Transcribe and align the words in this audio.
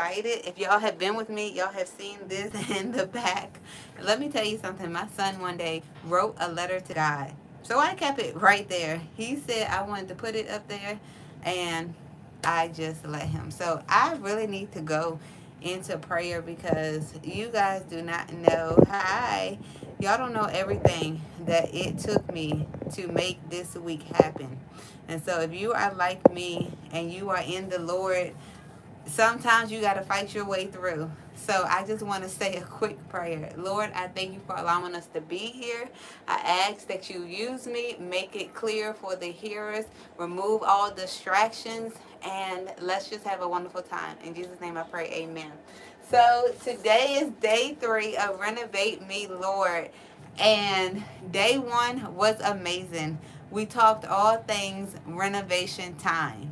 excited. 0.00 0.48
If 0.48 0.58
y'all 0.58 0.78
have 0.78 0.98
been 0.98 1.14
with 1.14 1.28
me, 1.28 1.52
y'all 1.52 1.72
have 1.72 1.86
seen 1.86 2.18
this 2.26 2.70
in 2.78 2.92
the 2.92 3.06
back. 3.06 3.60
Let 4.00 4.18
me 4.18 4.30
tell 4.30 4.44
you 4.44 4.56
something. 4.58 4.90
My 4.90 5.06
son 5.08 5.38
one 5.40 5.58
day 5.58 5.82
wrote 6.04 6.36
a 6.40 6.50
letter 6.50 6.80
to 6.80 6.94
God. 6.94 7.32
So 7.62 7.78
I 7.78 7.94
kept 7.94 8.18
it 8.18 8.34
right 8.34 8.66
there. 8.68 9.00
He 9.14 9.36
said 9.36 9.68
I 9.68 9.82
wanted 9.82 10.08
to 10.08 10.14
put 10.14 10.34
it 10.34 10.48
up 10.48 10.66
there 10.68 10.98
and 11.42 11.92
I 12.42 12.68
just 12.68 13.04
let 13.04 13.24
him. 13.24 13.50
So 13.50 13.82
I 13.90 14.14
really 14.14 14.46
need 14.46 14.72
to 14.72 14.80
go 14.80 15.20
into 15.60 15.98
prayer 15.98 16.40
because 16.40 17.12
you 17.22 17.48
guys 17.48 17.82
do 17.82 18.00
not 18.00 18.32
know. 18.32 18.82
Hi. 18.88 19.58
Y'all 19.98 20.16
don't 20.16 20.32
know 20.32 20.48
everything 20.50 21.20
that 21.44 21.74
it 21.74 21.98
took 21.98 22.32
me 22.32 22.66
to 22.94 23.06
make 23.08 23.38
this 23.50 23.74
week 23.74 24.04
happen. 24.04 24.58
And 25.08 25.22
so 25.22 25.40
if 25.40 25.52
you 25.52 25.72
are 25.72 25.92
like 25.92 26.32
me 26.32 26.72
and 26.90 27.12
you 27.12 27.28
are 27.28 27.42
in 27.46 27.68
the 27.68 27.78
Lord, 27.78 28.32
sometimes 29.06 29.72
you 29.72 29.80
got 29.80 29.94
to 29.94 30.02
fight 30.02 30.34
your 30.34 30.44
way 30.44 30.66
through. 30.66 31.10
So 31.34 31.64
I 31.68 31.84
just 31.86 32.02
want 32.02 32.22
to 32.22 32.28
say 32.28 32.56
a 32.56 32.62
quick 32.62 32.96
prayer. 33.08 33.50
Lord, 33.56 33.90
I 33.94 34.08
thank 34.08 34.34
you 34.34 34.40
for 34.46 34.54
allowing 34.56 34.94
us 34.94 35.06
to 35.14 35.20
be 35.20 35.38
here. 35.38 35.88
I 36.28 36.68
ask 36.70 36.86
that 36.88 37.08
you 37.08 37.24
use 37.24 37.66
me, 37.66 37.96
make 37.98 38.36
it 38.36 38.54
clear 38.54 38.94
for 38.94 39.16
the 39.16 39.26
hearers, 39.26 39.86
remove 40.18 40.62
all 40.62 40.92
distractions, 40.92 41.94
and 42.22 42.72
let's 42.80 43.08
just 43.08 43.24
have 43.24 43.40
a 43.40 43.48
wonderful 43.48 43.82
time. 43.82 44.16
In 44.22 44.34
Jesus' 44.34 44.60
name 44.60 44.76
I 44.76 44.82
pray, 44.82 45.10
amen. 45.12 45.52
So 46.10 46.52
today 46.64 47.18
is 47.20 47.30
day 47.40 47.76
three 47.80 48.16
of 48.16 48.38
Renovate 48.38 49.06
Me, 49.06 49.26
Lord. 49.26 49.90
And 50.38 51.02
day 51.30 51.58
one 51.58 52.14
was 52.14 52.40
amazing. 52.40 53.18
We 53.50 53.66
talked 53.66 54.04
all 54.04 54.36
things 54.38 54.94
renovation 55.06 55.96
time. 55.96 56.49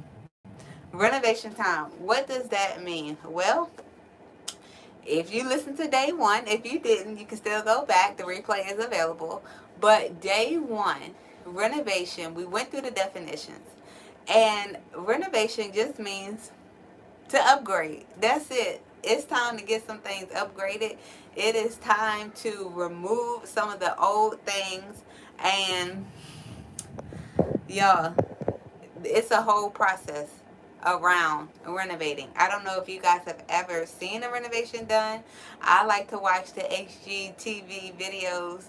Renovation 0.99 1.55
time. 1.55 1.85
What 2.01 2.27
does 2.27 2.49
that 2.49 2.83
mean? 2.83 3.19
Well, 3.25 3.71
if 5.07 5.33
you 5.33 5.49
listen 5.49 5.77
to 5.77 5.87
day 5.87 6.11
one, 6.11 6.49
if 6.49 6.67
you 6.67 6.81
didn't, 6.81 7.19
you 7.19 7.25
can 7.25 7.39
still 7.39 7.63
go 7.63 7.87
back. 7.87 8.17
The 8.17 8.25
replay 8.25 8.69
is 8.69 8.85
available. 8.85 9.45
But 9.81 10.21
day 10.21 10.57
one, 10.57 11.15
renovation, 11.45 12.35
we 12.35 12.45
went 12.45 12.73
through 12.73 12.81
the 12.81 12.91
definitions. 12.91 13.65
And 14.27 14.79
renovation 14.93 15.71
just 15.73 16.01
means 16.01 16.51
to 17.29 17.39
upgrade. 17.43 18.07
That's 18.21 18.51
it. 18.51 18.83
It's 19.05 19.25
time 19.25 19.57
to 19.57 19.65
get 19.65 19.87
some 19.87 19.99
things 19.99 20.33
upgraded. 20.33 20.97
It 21.37 21.55
is 21.55 21.77
time 21.77 22.33
to 22.43 22.73
remove 22.75 23.47
some 23.47 23.71
of 23.71 23.79
the 23.79 23.97
old 24.01 24.41
things. 24.41 25.05
And 25.39 26.07
y'all, 27.69 28.17
it's 29.05 29.31
a 29.31 29.43
whole 29.43 29.71
process 29.71 30.29
around 30.89 31.49
renovating. 31.67 32.29
I 32.37 32.49
don't 32.49 32.65
know 32.65 32.81
if 32.81 32.89
you 32.89 33.01
guys 33.01 33.21
have 33.27 33.43
ever 33.49 33.85
seen 33.87 34.23
a 34.23 34.31
renovation 34.31 34.87
done. 34.87 35.21
I 35.61 35.85
like 35.85 36.09
to 36.11 36.19
watch 36.19 36.53
the 36.53 36.63
HGTV 36.63 37.99
videos. 37.99 38.65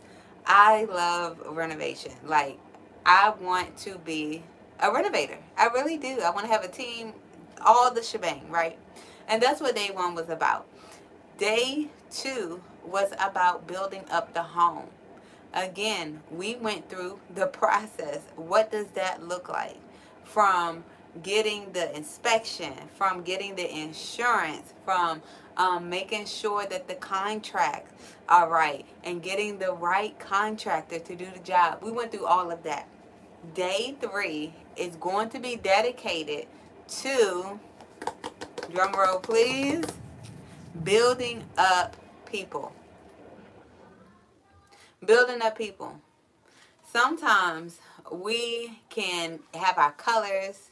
I 0.46 0.86
love 0.86 1.40
renovation. 1.48 2.12
Like, 2.26 2.60
I 3.06 3.34
want 3.42 3.78
to 3.80 3.98
be 4.00 4.44
a 4.80 4.92
renovator. 4.92 5.38
I 5.58 5.68
really 5.68 5.98
do. 5.98 6.20
I 6.22 6.30
want 6.32 6.46
to 6.46 6.52
have 6.52 6.64
a 6.64 6.68
team, 6.68 7.14
all 7.66 7.94
the 7.94 8.04
shebang, 8.04 8.50
right? 8.50 8.78
And 9.28 9.42
that's 9.42 9.62
what 9.62 9.76
day 9.76 9.92
one 9.94 10.16
was 10.16 10.30
about. 10.30 10.68
Day 11.38 11.88
two 12.12 12.62
was 12.86 13.12
about 13.20 13.68
building 13.68 14.04
up 14.12 14.34
the 14.34 14.44
home. 14.44 14.88
Again, 15.54 16.22
we 16.30 16.56
went 16.56 16.90
through 16.90 17.20
the 17.34 17.48
process. 17.48 18.20
What 18.36 18.72
does 18.72 18.88
that 18.96 19.26
look 19.26 19.48
like? 19.50 19.78
From 20.24 20.84
getting 21.24 21.72
the 21.72 21.96
inspection, 21.96 22.74
from 22.96 23.22
getting 23.24 23.56
the 23.56 23.70
insurance, 23.70 24.74
from 24.86 25.22
um, 25.58 25.90
making 25.90 26.26
sure 26.26 26.66
that 26.68 26.88
the 26.88 26.96
contracts 26.96 27.94
are 28.30 28.50
right, 28.50 28.86
and 29.04 29.22
getting 29.22 29.58
the 29.58 29.74
right 29.74 30.18
contractor 30.20 31.00
to 31.00 31.16
do 31.16 31.28
the 31.34 31.40
job. 31.40 31.80
We 31.82 31.92
went 31.92 32.12
through 32.12 32.26
all 32.26 32.52
of 32.52 32.64
that. 32.64 32.88
Day 33.54 33.96
three 34.00 34.54
is 34.78 34.96
going 34.98 35.30
to 35.30 35.40
be 35.40 35.56
dedicated 35.56 36.48
to, 37.02 37.60
drum 38.72 38.94
roll 38.94 39.20
please, 39.20 39.86
building 40.84 41.44
up 41.58 41.96
people. 42.26 42.72
Building 45.06 45.42
up 45.42 45.58
people. 45.58 46.00
Sometimes 46.92 47.80
we 48.12 48.80
can 48.90 49.40
have 49.54 49.78
our 49.78 49.92
colors, 49.94 50.69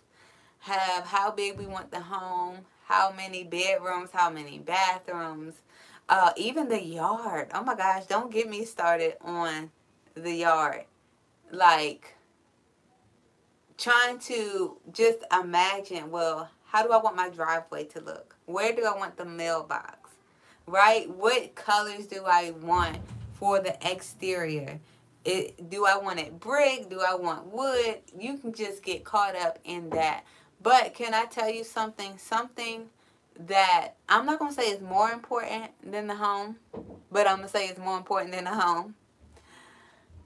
have 0.68 1.06
how 1.06 1.32
big 1.32 1.58
we 1.58 1.66
want 1.66 1.92
the 1.92 2.00
home, 2.00 2.58
how 2.86 3.14
many 3.16 3.44
bedrooms, 3.44 4.10
how 4.12 4.30
many 4.30 4.60
bathrooms, 4.60 5.56
uh, 6.10 6.32
even 6.38 6.70
the 6.70 6.84
yard. 6.84 7.50
Oh 7.54 7.64
my 7.64 7.76
gosh, 7.76 8.06
don't 8.06 8.32
get 8.32 8.50
me 8.50 8.66
started 8.66 9.16
on 9.22 9.72
the 10.16 10.34
yard. 10.34 10.84
Like, 11.52 12.16
trying 13.78 14.20
to 14.20 14.78
just 14.92 15.20
imagine, 15.32 16.12
well, 16.12 16.50
how 16.66 16.84
do 16.84 16.92
I 16.92 16.98
want 16.98 17.16
my 17.16 17.30
driveway 17.30 17.86
to 17.86 18.02
look? 18.02 18.36
Where 18.46 18.74
do 18.74 18.86
I 18.86 18.96
want 18.96 19.18
the 19.18 19.26
mailbox? 19.26 20.12
Right? 20.66 21.10
What 21.10 21.56
colors 21.56 22.08
do 22.08 22.24
I 22.26 22.52
want 22.62 22.98
for 23.34 23.60
the 23.60 23.78
exterior? 23.90 24.80
It, 25.24 25.70
do 25.70 25.86
I 25.86 25.98
want 25.98 26.20
it 26.20 26.40
brick? 26.40 26.90
Do 26.90 27.02
I 27.06 27.16
want 27.16 27.48
wood? 27.48 28.00
You 28.18 28.38
can 28.38 28.54
just 28.54 28.84
get 28.84 29.04
caught 29.04 29.36
up 29.36 29.60
in 29.64 29.90
that. 29.92 30.24
But 30.62 30.94
can 30.94 31.14
I 31.14 31.26
tell 31.26 31.50
you 31.50 31.64
something? 31.64 32.18
Something 32.18 32.90
that 33.40 33.94
I'm 34.10 34.26
not 34.26 34.40
going 34.40 34.54
to 34.54 34.60
say 34.62 34.70
is 34.70 34.82
more 34.82 35.12
important 35.12 35.72
than 35.84 36.08
the 36.08 36.16
home, 36.16 36.58
but 37.12 37.28
I'm 37.28 37.38
going 37.38 37.48
to 37.48 37.54
say 37.54 37.68
it's 37.68 37.80
more 37.80 37.98
important 37.98 38.32
than 38.32 38.46
the 38.46 38.52
home. 38.52 38.96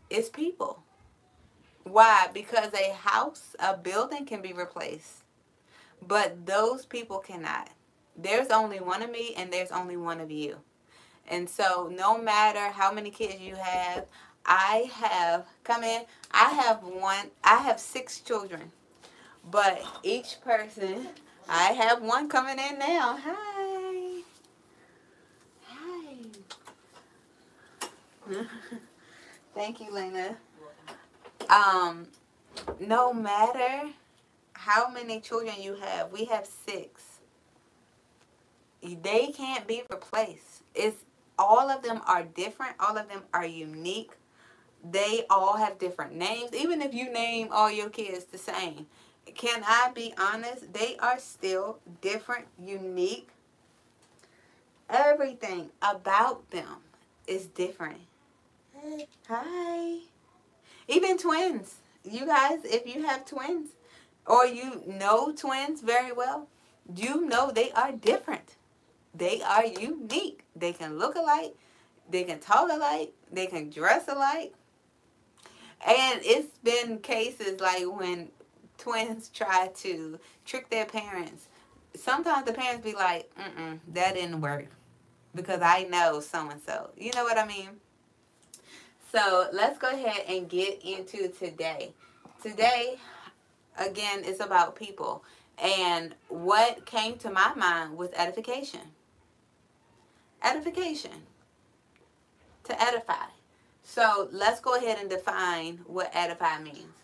It's 0.09 0.29
people. 0.29 0.81
Why? 1.83 2.27
Because 2.33 2.73
a 2.73 2.93
house, 2.93 3.55
a 3.59 3.75
building 3.75 4.25
can 4.25 4.41
be 4.41 4.53
replaced, 4.53 5.23
but 6.07 6.45
those 6.45 6.85
people 6.85 7.19
cannot. 7.19 7.69
There's 8.15 8.49
only 8.49 8.79
one 8.79 9.01
of 9.01 9.09
me 9.09 9.33
and 9.35 9.51
there's 9.51 9.71
only 9.71 9.97
one 9.97 10.19
of 10.19 10.29
you. 10.29 10.57
And 11.27 11.49
so 11.49 11.91
no 11.93 12.17
matter 12.17 12.71
how 12.71 12.91
many 12.91 13.09
kids 13.09 13.39
you 13.39 13.55
have, 13.55 14.05
I 14.45 14.89
have, 14.93 15.45
come 15.63 15.83
in, 15.83 16.03
I 16.31 16.49
have 16.49 16.83
one, 16.83 17.27
I 17.43 17.57
have 17.57 17.79
six 17.79 18.19
children. 18.19 18.71
But 19.50 19.84
each 20.03 20.40
person, 20.41 21.07
I 21.50 21.74
have 21.74 22.02
one 22.02 22.29
coming 22.29 22.59
in 22.59 22.79
now. 22.79 23.18
Hi. 23.24 24.22
Hi. 25.68 26.16
Thank 29.56 29.81
you, 29.81 29.91
Lena. 29.94 30.38
Um, 31.50 32.07
no 32.79 33.13
matter 33.13 33.90
how 34.53 34.90
many 34.90 35.19
children 35.19 35.56
you 35.59 35.75
have, 35.75 36.12
we 36.12 36.25
have 36.25 36.46
six. 36.46 37.03
They 38.81 39.28
can't 39.28 39.68
be 39.68 39.84
replaced. 39.90 40.63
It's 40.73 41.03
all 41.38 41.69
of 41.69 41.84
them 41.84 42.02
are 42.08 42.23
different. 42.23 42.75
All 42.79 42.97
of 42.97 43.09
them 43.09 43.23
are 43.34 43.46
unique. 43.46 44.12
They 44.84 45.25
all 45.29 45.58
have 45.58 45.78
different 45.79 46.13
names. 46.16 46.53
Even 46.53 46.81
if 46.81 46.94
you 46.94 47.12
name 47.12 47.50
all 47.52 47.69
your 47.72 47.90
kids 47.90 48.25
the 48.25 48.38
same, 48.38 48.88
can 49.35 49.63
I 49.65 49.91
be 49.93 50.13
honest? 50.17 50.73
They 50.73 50.97
are 50.97 51.19
still 51.19 51.79
different, 52.01 52.47
unique. 52.61 53.29
Everything 54.89 55.69
about 55.81 56.49
them 56.51 56.77
is 57.27 57.47
different. 57.47 58.01
Hi. 59.27 59.99
Even 60.87 61.17
twins. 61.17 61.75
You 62.03 62.25
guys, 62.25 62.59
if 62.63 62.93
you 62.93 63.03
have 63.05 63.25
twins 63.25 63.69
or 64.25 64.45
you 64.45 64.83
know 64.87 65.31
twins 65.31 65.81
very 65.81 66.11
well, 66.11 66.47
you 66.95 67.25
know 67.25 67.51
they 67.51 67.71
are 67.71 67.91
different. 67.91 68.55
They 69.13 69.41
are 69.41 69.66
unique. 69.66 70.43
They 70.55 70.73
can 70.73 70.97
look 70.97 71.16
alike. 71.16 71.55
They 72.09 72.23
can 72.23 72.39
talk 72.39 72.69
alike. 72.69 73.13
They 73.31 73.47
can 73.47 73.69
dress 73.69 74.07
alike. 74.07 74.53
And 75.85 76.22
it's 76.23 76.57
been 76.63 76.99
cases 76.99 77.59
like 77.59 77.85
when 77.85 78.29
twins 78.81 79.29
try 79.29 79.69
to 79.75 80.19
trick 80.45 80.69
their 80.69 80.85
parents. 80.85 81.47
Sometimes 81.95 82.45
the 82.45 82.53
parents 82.53 82.83
be 82.83 82.93
like, 82.93 83.29
mm-mm, 83.35 83.79
that 83.93 84.16
didn't 84.16 84.41
work 84.41 84.67
because 85.35 85.61
I 85.61 85.83
know 85.83 86.19
so-and-so. 86.19 86.89
You 86.97 87.11
know 87.16 87.23
what 87.23 87.37
I 87.37 87.45
mean? 87.45 87.69
So 89.11 89.47
let's 89.53 89.78
go 89.78 89.89
ahead 89.89 90.25
and 90.28 90.49
get 90.49 90.81
into 90.83 91.28
today. 91.29 91.93
Today, 92.41 92.97
again, 93.78 94.22
it's 94.23 94.39
about 94.39 94.75
people. 94.75 95.23
And 95.61 96.16
what 96.29 96.85
came 96.85 97.17
to 97.19 97.29
my 97.29 97.53
mind 97.55 97.97
was 97.97 98.09
edification. 98.16 98.81
Edification. 100.43 101.27
To 102.63 102.81
edify. 102.81 103.27
So 103.84 104.29
let's 104.31 104.59
go 104.59 104.75
ahead 104.75 104.97
and 104.99 105.09
define 105.09 105.81
what 105.85 106.09
edify 106.13 106.59
means 106.59 107.00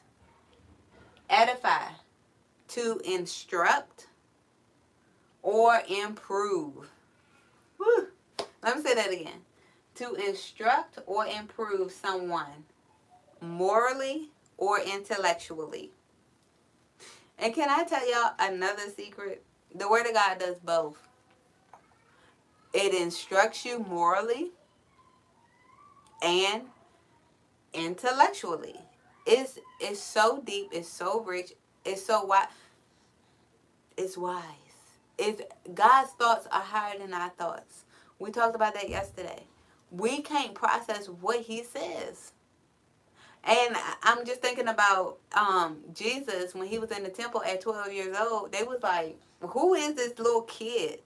edify, 1.30 1.90
to 2.70 3.02
instruct 3.06 4.08
or 5.42 5.82
improve. 5.90 6.90
Woo. 7.78 8.08
Let 8.64 8.78
me 8.78 8.84
say 8.84 8.96
that 8.96 9.12
again. 9.12 9.42
To 9.96 10.14
instruct 10.16 11.00
or 11.06 11.26
improve 11.26 11.92
someone 11.92 12.66
morally 13.42 14.30
or 14.58 14.80
intellectually. 14.80 15.92
And 17.40 17.54
can 17.54 17.70
I 17.70 17.84
tell 17.84 18.10
y'all 18.10 18.34
another 18.40 18.90
secret? 18.96 19.44
The 19.74 19.90
Word 19.90 20.08
of 20.08 20.14
God 20.14 20.40
does 20.40 20.58
both. 20.58 20.98
It 22.74 22.94
instructs 22.94 23.66
you 23.66 23.80
morally 23.80 24.52
and 26.22 26.64
intellectually. 27.74 28.76
It's 29.28 29.60
it's 29.82 30.02
so 30.02 30.42
deep, 30.46 30.70
it's 30.72 30.88
so 30.88 31.22
rich, 31.22 31.54
it's 31.84 32.06
so 32.06 32.24
wide. 32.24 32.48
It's 33.98 34.18
wise. 34.18 34.44
It's 35.18 35.42
God's 35.74 36.12
thoughts 36.12 36.48
are 36.52 36.62
higher 36.62 36.98
than 36.98 37.14
our 37.14 37.30
thoughts. 37.30 37.84
We 38.20 38.32
talked 38.32 38.56
about 38.56 38.74
that 38.76 38.90
yesterday. 38.90 39.44
We 39.92 40.22
can't 40.22 40.56
process 40.56 41.08
what 41.08 41.42
he 41.42 41.64
says. 41.64 42.32
And 43.44 43.76
I'm 44.04 44.26
just 44.26 44.42
thinking 44.42 44.68
about 44.70 45.18
um, 45.36 45.80
Jesus 45.94 46.56
when 46.56 46.68
he 46.68 46.80
was 46.80 46.92
in 46.92 47.04
the 47.04 47.10
temple 47.10 47.44
at 47.44 47.62
12 47.62 47.94
years 47.94 48.18
old. 48.18 48.54
They 48.54 48.64
was 48.64 48.80
like, 48.82 49.20
"Who 49.42 49.74
is 49.74 49.96
this 49.96 50.18
little 50.18 50.44
kid?" 50.44 51.02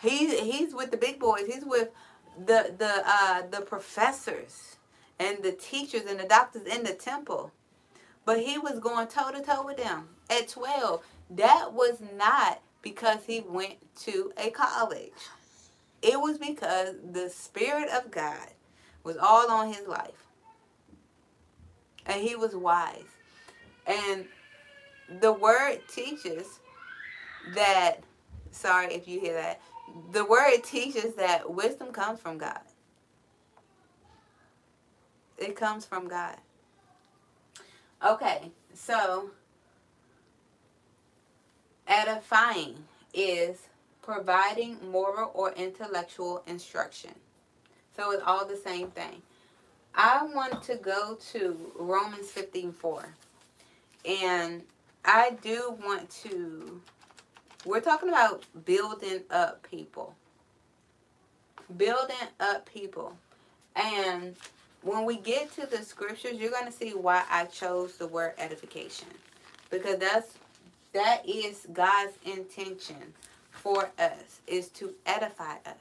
He 0.00 0.36
he's 0.40 0.74
with 0.74 0.90
the 0.90 0.96
big 0.96 1.20
boys. 1.20 1.46
He's 1.46 1.64
with 1.64 1.90
the 2.38 2.74
the 2.76 3.02
uh, 3.06 3.42
the 3.50 3.60
professors 3.60 4.78
and 5.20 5.42
the 5.42 5.52
teachers 5.52 6.06
and 6.08 6.18
the 6.18 6.24
doctors 6.24 6.66
in 6.66 6.82
the 6.82 6.94
temple. 6.94 7.52
But 8.24 8.40
he 8.40 8.58
was 8.58 8.80
going 8.80 9.06
toe 9.06 9.30
to 9.30 9.42
toe 9.42 9.64
with 9.64 9.76
them 9.76 10.08
at 10.30 10.48
12. 10.48 11.04
That 11.30 11.72
was 11.72 12.00
not 12.16 12.60
because 12.82 13.18
he 13.26 13.40
went 13.46 13.76
to 14.00 14.32
a 14.38 14.50
college. 14.50 15.12
It 16.02 16.18
was 16.18 16.38
because 16.38 16.94
the 17.12 17.28
Spirit 17.28 17.90
of 17.90 18.10
God 18.10 18.48
was 19.04 19.18
all 19.18 19.50
on 19.50 19.68
his 19.68 19.86
life. 19.86 20.26
And 22.06 22.22
he 22.22 22.34
was 22.34 22.56
wise. 22.56 23.04
And 23.86 24.24
the 25.20 25.32
word 25.32 25.80
teaches 25.92 26.60
that, 27.54 27.98
sorry 28.52 28.94
if 28.94 29.06
you 29.06 29.20
hear 29.20 29.34
that, 29.34 29.60
the 30.12 30.24
word 30.24 30.62
teaches 30.64 31.14
that 31.16 31.52
wisdom 31.52 31.92
comes 31.92 32.20
from 32.20 32.38
God. 32.38 32.60
It 35.40 35.56
comes 35.56 35.86
from 35.86 36.06
God. 36.06 36.36
Okay, 38.06 38.52
so 38.74 39.30
edifying 41.88 42.76
is 43.14 43.68
providing 44.02 44.76
moral 44.90 45.30
or 45.34 45.52
intellectual 45.52 46.42
instruction. 46.46 47.12
So 47.96 48.12
it's 48.12 48.22
all 48.24 48.46
the 48.46 48.56
same 48.56 48.88
thing. 48.90 49.22
I 49.94 50.24
want 50.24 50.62
to 50.64 50.76
go 50.76 51.18
to 51.32 51.72
Romans 51.78 52.30
15 52.30 52.72
4. 52.72 53.14
And 54.04 54.62
I 55.04 55.36
do 55.42 55.76
want 55.84 56.08
to, 56.22 56.80
we're 57.64 57.80
talking 57.80 58.08
about 58.08 58.44
building 58.64 59.22
up 59.30 59.66
people. 59.68 60.14
Building 61.76 62.16
up 62.38 62.70
people. 62.70 63.16
And 63.76 64.36
when 64.82 65.04
we 65.04 65.16
get 65.16 65.52
to 65.54 65.66
the 65.66 65.84
scriptures, 65.84 66.34
you're 66.34 66.50
going 66.50 66.66
to 66.66 66.72
see 66.72 66.90
why 66.90 67.24
I 67.30 67.44
chose 67.46 67.96
the 67.96 68.06
word 68.06 68.34
edification. 68.38 69.08
Because 69.70 69.98
that's 69.98 70.34
that 70.92 71.28
is 71.28 71.66
God's 71.72 72.14
intention 72.24 73.14
for 73.50 73.90
us 73.98 74.40
is 74.46 74.68
to 74.70 74.92
edify 75.06 75.54
us. 75.66 75.76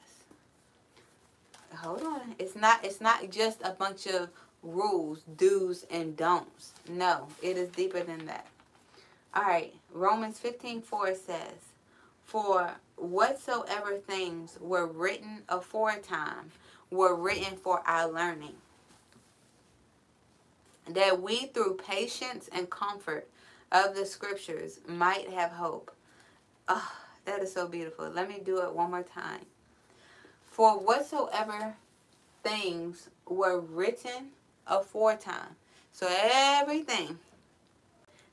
Hold 1.78 2.04
on. 2.04 2.36
It's 2.38 2.56
not 2.56 2.84
it's 2.84 3.01
not 3.01 3.30
just 3.31 3.62
a 3.63 3.72
bunch 3.72 4.06
of 4.07 4.30
rules, 4.62 5.24
do's 5.38 5.86
and 5.90 6.16
don'ts. 6.16 6.74
No, 6.90 7.28
it 7.42 7.57
is 7.57 7.69
deeper 7.69 8.04
than 8.04 8.25
that. 8.25 8.45
All 9.34 9.44
right, 9.44 9.74
Romans 9.94 10.40
15 10.40 10.81
4 10.81 11.16
says, 11.16 11.54
For 12.24 12.72
whatsoever 12.95 13.98
things 13.98 14.57
were 14.60 14.88
written 14.88 15.44
aforetime 15.48 16.52
were 16.92 17.16
written 17.16 17.56
for 17.56 17.81
our 17.88 18.12
learning, 18.12 18.56
that 20.96 21.22
we 21.22 21.48
through 21.48 21.76
patience 21.76 22.50
and 22.52 22.70
comfort 22.70 23.30
of 23.72 23.96
the 23.96 24.06
scriptures 24.06 24.80
might 24.88 25.30
have 25.30 25.52
hope. 25.52 25.92
Oh, 26.68 26.92
that 27.26 27.42
is 27.42 27.54
so 27.54 27.68
beautiful. 27.68 28.10
Let 28.10 28.28
me 28.30 28.42
do 28.44 28.62
it 28.62 28.74
one 28.74 28.92
more 28.92 29.04
time. 29.04 29.46
For 30.44 30.80
whatsoever 30.80 31.76
things 32.44 33.10
were 33.28 33.60
written 33.60 34.30
aforetime. 34.68 35.56
So 35.92 36.08
everything 36.10 37.20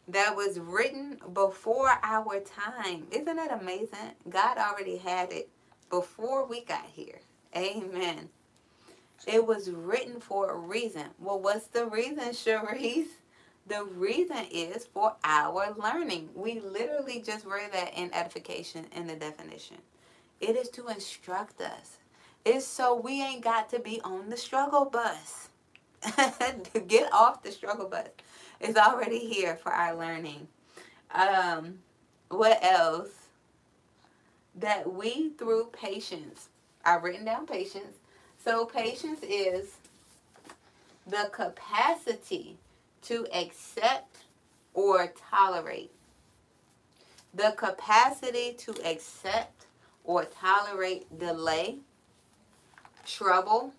that 0.09 0.37
was 0.37 0.59
written 0.59 1.19
before 1.33 1.99
our 2.03 2.41
time. 2.41 3.07
Isn't 3.11 3.37
that 3.37 3.61
amazing? 3.61 4.13
God 4.29 4.59
already 4.59 4.99
had 4.99 5.33
it 5.33 5.49
before 5.91 6.47
we 6.47 6.63
got 6.63 6.87
here. 6.87 7.21
Amen. 7.57 8.29
It 9.27 9.47
was 9.47 9.71
written 9.71 10.21
for 10.21 10.51
a 10.51 10.57
reason. 10.57 11.07
Well, 11.19 11.41
what's 11.41 11.67
the 11.69 11.87
reason, 11.87 12.31
Cherise? 12.31 13.07
The 13.67 13.85
reason 13.85 14.47
is 14.51 14.87
for 14.87 15.15
our 15.25 15.75
learning. 15.77 16.31
We 16.35 16.61
literally 16.61 17.21
just 17.21 17.45
read 17.45 17.73
that 17.73 17.95
in 17.97 18.15
edification 18.15 18.87
in 18.95 19.07
the 19.09 19.17
definition. 19.17 19.79
It 20.41 20.57
is 20.57 20.69
to 20.71 20.89
instruct 20.89 21.61
us. 21.61 21.99
It's 22.45 22.67
so 22.67 22.95
we 22.95 23.23
ain't 23.23 23.43
got 23.43 23.69
to 23.71 23.81
be 23.81 24.01
on 24.03 24.31
the 24.31 24.37
struggle 24.37 24.85
bus. 24.85 25.49
Get 26.87 27.13
off 27.13 27.43
the 27.43 27.51
struggle 27.51 27.89
bus. 27.89 28.09
It's 28.61 28.79
already 28.79 29.19
here 29.19 29.57
for 29.57 29.73
our 29.73 29.97
learning. 29.97 30.47
Um, 31.13 31.81
what 32.29 32.63
else? 32.63 33.11
That 34.55 34.93
we 34.93 35.31
through 35.31 35.71
patience. 35.73 36.49
I've 36.85 37.03
written 37.03 37.25
down 37.25 37.47
patience. 37.47 37.97
So 38.47 38.65
patience 38.65 39.25
is 39.25 39.73
the 41.05 41.29
capacity 41.33 42.57
to 43.03 43.27
accept 43.35 44.19
or 44.73 45.13
tolerate. 45.33 45.91
The 47.35 47.55
capacity 47.57 48.53
to 48.59 48.73
accept 48.89 49.67
or 50.05 50.27
tolerate 50.27 51.19
delay, 51.19 51.79
trouble, 53.05 53.73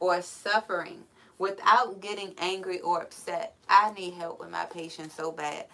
or 0.00 0.20
suffering 0.20 1.04
without 1.38 2.00
getting 2.00 2.34
angry 2.38 2.80
or 2.80 3.02
upset. 3.02 3.54
I 3.68 3.92
need 3.92 4.14
help 4.14 4.40
with 4.40 4.50
my 4.50 4.64
patience 4.64 5.14
so 5.14 5.30
bad. 5.30 5.66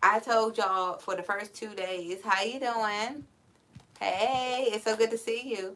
I 0.00 0.20
told 0.20 0.58
y'all 0.58 0.98
for 0.98 1.16
the 1.16 1.24
first 1.24 1.56
two 1.56 1.74
days, 1.74 2.18
how 2.22 2.40
you 2.44 2.60
doing? 2.60 3.24
Hey, 3.98 4.68
it's 4.68 4.84
so 4.84 4.94
good 4.94 5.10
to 5.10 5.18
see 5.18 5.56
you. 5.56 5.74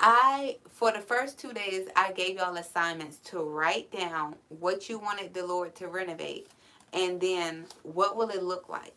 I, 0.00 0.56
for 0.68 0.90
the 0.92 1.00
first 1.00 1.38
two 1.38 1.52
days, 1.52 1.88
I 1.94 2.12
gave 2.12 2.36
y'all 2.36 2.56
assignments 2.56 3.18
to 3.26 3.40
write 3.40 3.92
down 3.92 4.34
what 4.48 4.88
you 4.88 4.98
wanted 4.98 5.34
the 5.34 5.46
Lord 5.46 5.74
to 5.76 5.88
renovate. 5.88 6.48
And 6.94 7.20
then 7.20 7.66
what 7.82 8.16
will 8.16 8.30
it 8.30 8.42
look 8.42 8.68
like? 8.68 8.94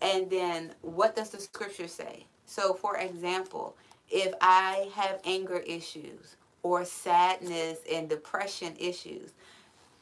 And 0.00 0.30
then 0.30 0.74
what 0.80 1.14
does 1.14 1.30
the 1.30 1.38
scripture 1.38 1.88
say? 1.88 2.24
So, 2.46 2.72
for 2.72 2.96
example, 2.96 3.76
if 4.10 4.32
I 4.40 4.90
have 4.94 5.20
anger 5.24 5.58
issues 5.58 6.36
or 6.62 6.86
sadness 6.86 7.80
and 7.92 8.08
depression 8.08 8.74
issues, 8.78 9.32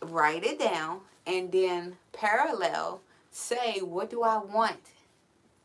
write 0.00 0.44
it 0.44 0.60
down 0.60 1.00
and 1.26 1.50
then 1.50 1.96
parallel 2.12 3.00
say, 3.32 3.80
what 3.80 4.08
do 4.08 4.22
I 4.22 4.38
want 4.38 4.78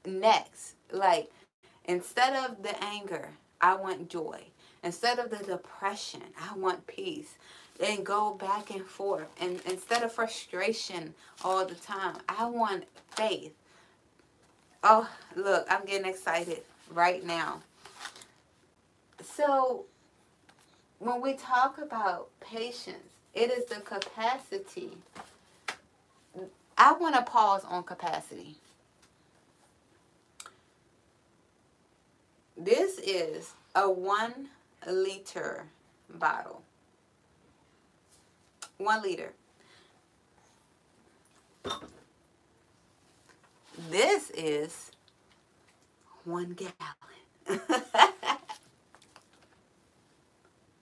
next? 0.06 0.74
Like, 0.92 1.32
instead 1.86 2.34
of 2.36 2.64
the 2.64 2.84
anger, 2.84 3.30
I 3.62 3.76
want 3.76 4.10
joy. 4.10 4.42
Instead 4.84 5.20
of 5.20 5.30
the 5.30 5.38
depression, 5.38 6.24
I 6.40 6.58
want 6.58 6.88
peace. 6.88 7.36
And 7.84 8.06
go 8.06 8.34
back 8.36 8.70
and 8.70 8.86
forth. 8.86 9.28
And 9.40 9.60
instead 9.66 10.04
of 10.04 10.12
frustration 10.12 11.14
all 11.44 11.66
the 11.66 11.76
time, 11.76 12.18
I 12.30 12.46
want 12.46 12.84
faith. 13.12 13.54
Oh, 14.84 15.10
look, 15.36 15.66
I'm 15.70 15.86
getting 15.86 16.10
excited 16.10 16.64
right 16.92 17.26
now. 17.26 17.62
So, 19.24 19.86
when 21.00 21.22
we 21.22 21.34
talk 21.34 21.80
about 21.80 22.30
patience, 22.40 22.98
it 23.34 23.52
is 23.52 23.66
the 23.66 23.82
capacity. 23.82 24.92
I 26.78 26.94
want 26.94 27.16
to 27.16 27.22
pause 27.24 27.64
on 27.66 27.84
capacity. 27.84 28.58
This 32.64 33.00
is 33.00 33.56
a 33.74 33.90
one 33.90 34.50
liter 34.86 35.66
bottle. 36.08 36.62
One 38.78 39.02
liter. 39.02 39.34
This 43.90 44.30
is 44.36 44.92
one 46.24 46.56
gallon. 46.56 47.62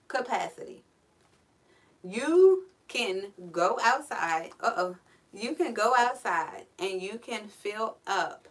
Capacity. 0.08 0.82
You 2.06 2.64
can 2.88 3.32
go 3.50 3.78
outside. 3.82 4.50
Uh 4.60 4.72
oh. 4.76 4.96
You 5.32 5.54
can 5.54 5.72
go 5.72 5.94
outside 5.96 6.66
and 6.78 7.00
you 7.00 7.16
can 7.16 7.48
fill 7.48 7.96
up. 8.06 8.48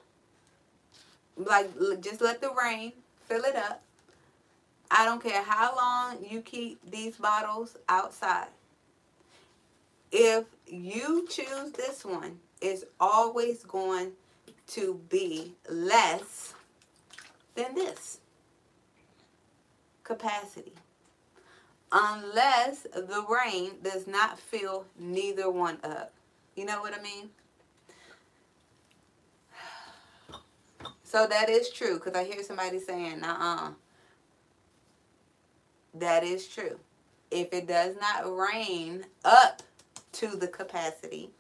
Like, 1.38 1.70
just 2.02 2.22
let 2.22 2.42
the 2.42 2.50
rain 2.52 2.94
fill 3.30 3.44
it 3.44 3.56
up. 3.56 3.82
I 4.92 5.06
don't 5.06 5.22
care 5.22 5.44
how 5.44 5.76
long 5.76 6.26
you 6.28 6.42
keep 6.42 6.80
these 6.90 7.18
bottles 7.18 7.78
outside. 7.88 8.48
If 10.12 10.46
you 10.66 11.28
choose 11.30 11.72
this 11.74 12.04
one, 12.04 12.40
it's 12.60 12.84
always 13.00 13.64
going 13.64 14.14
to 14.70 15.00
be 15.10 15.54
less 15.70 16.56
than 17.54 17.76
this 17.76 18.18
capacity. 20.04 20.74
Unless 21.92 22.88
the 22.94 23.26
rain 23.30 23.74
does 23.84 24.08
not 24.08 24.40
fill 24.40 24.86
neither 24.98 25.50
one 25.50 25.78
up. 25.84 26.12
You 26.56 26.66
know 26.66 26.82
what 26.82 26.98
I 26.98 27.02
mean? 27.02 27.30
So 31.10 31.26
that 31.26 31.50
is 31.50 31.72
true 31.72 31.96
because 31.96 32.14
I 32.14 32.24
hear 32.24 32.44
somebody 32.44 32.80
saying, 32.80 33.24
uh-uh. 33.24 33.72
That 35.96 36.24
is 36.24 36.48
true. 36.48 36.78
If 37.32 37.52
it 37.52 37.68
does 37.68 37.96
not 38.00 38.32
rain 38.32 39.06
up 39.26 39.64
to 40.12 40.28
the 40.28 40.48
capacity, 40.48 41.32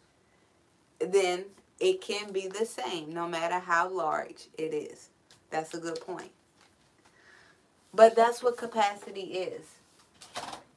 then 0.99 1.45
it 1.79 2.01
can 2.01 2.31
be 2.31 2.47
the 2.47 2.65
same 2.65 3.13
no 3.13 3.27
matter 3.27 3.59
how 3.59 3.91
large 3.91 4.47
it 4.57 4.73
is. 4.73 5.09
That's 5.51 5.75
a 5.75 5.79
good 5.79 6.01
point. 6.01 6.31
But 7.93 8.15
that's 8.15 8.41
what 8.41 8.57
capacity 8.57 9.21
is. 9.21 9.67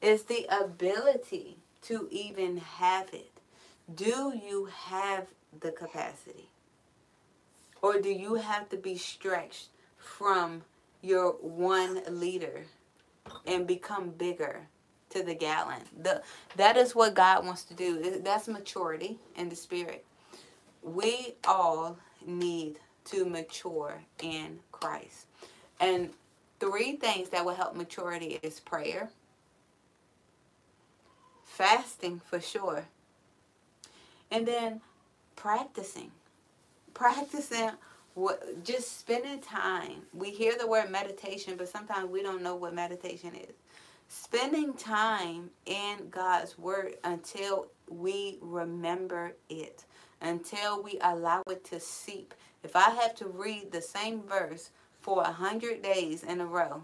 It's 0.03 0.21
the 0.21 0.45
ability 0.51 1.57
to 1.83 2.07
even 2.11 2.57
have 2.57 3.11
it. 3.11 3.31
Do 3.91 4.39
you 4.39 4.69
have 4.71 5.29
the 5.61 5.71
capacity? 5.71 6.49
Or 7.83 7.99
do 7.99 8.09
you 8.09 8.35
have 8.35 8.69
to 8.69 8.77
be 8.77 8.97
stretched 8.97 9.67
from 9.97 10.63
your 11.01 11.33
one 11.33 12.01
liter 12.09 12.63
and 13.45 13.67
become 13.67 14.09
bigger 14.11 14.61
to 15.09 15.21
the 15.21 15.35
gallon? 15.35 15.81
The, 16.01 16.23
that 16.55 16.77
is 16.77 16.95
what 16.95 17.13
God 17.13 17.45
wants 17.45 17.63
to 17.65 17.73
do. 17.73 18.21
That's 18.23 18.47
maturity 18.47 19.19
in 19.35 19.49
the 19.49 19.57
spirit. 19.57 20.05
We 20.81 21.35
all 21.45 21.97
need 22.25 22.79
to 23.05 23.25
mature 23.25 24.01
in 24.21 24.59
Christ. 24.71 25.27
And 25.81 26.11
three 26.61 26.95
things 26.95 27.29
that 27.29 27.43
will 27.43 27.53
help 27.55 27.75
maturity 27.75 28.39
is 28.41 28.61
prayer, 28.61 29.09
fasting 31.43 32.21
for 32.29 32.39
sure, 32.39 32.85
and 34.31 34.47
then 34.47 34.79
practicing 35.35 36.11
practicing 36.93 37.71
what 38.13 38.63
just 38.63 38.99
spending 38.99 39.39
time. 39.39 40.03
We 40.13 40.29
hear 40.29 40.53
the 40.57 40.67
word 40.67 40.89
meditation 40.91 41.55
but 41.57 41.69
sometimes 41.69 42.09
we 42.09 42.21
don't 42.21 42.43
know 42.43 42.55
what 42.55 42.73
meditation 42.73 43.35
is. 43.35 43.55
Spending 44.07 44.73
time 44.73 45.49
in 45.65 46.09
god's 46.09 46.57
word 46.57 46.95
until 47.03 47.67
we 47.89 48.37
remember 48.41 49.33
it 49.49 49.85
until 50.21 50.81
we 50.81 50.97
allow 51.01 51.41
it 51.49 51.63
to 51.65 51.79
seep. 51.79 52.33
If 52.63 52.75
i 52.75 52.89
have 52.91 53.15
to 53.15 53.27
read 53.27 53.71
the 53.71 53.81
same 53.81 54.21
verse 54.23 54.69
for 55.01 55.21
a 55.21 55.31
hundred 55.31 55.81
days 55.81 56.23
in 56.23 56.39
a 56.39 56.45
row 56.45 56.83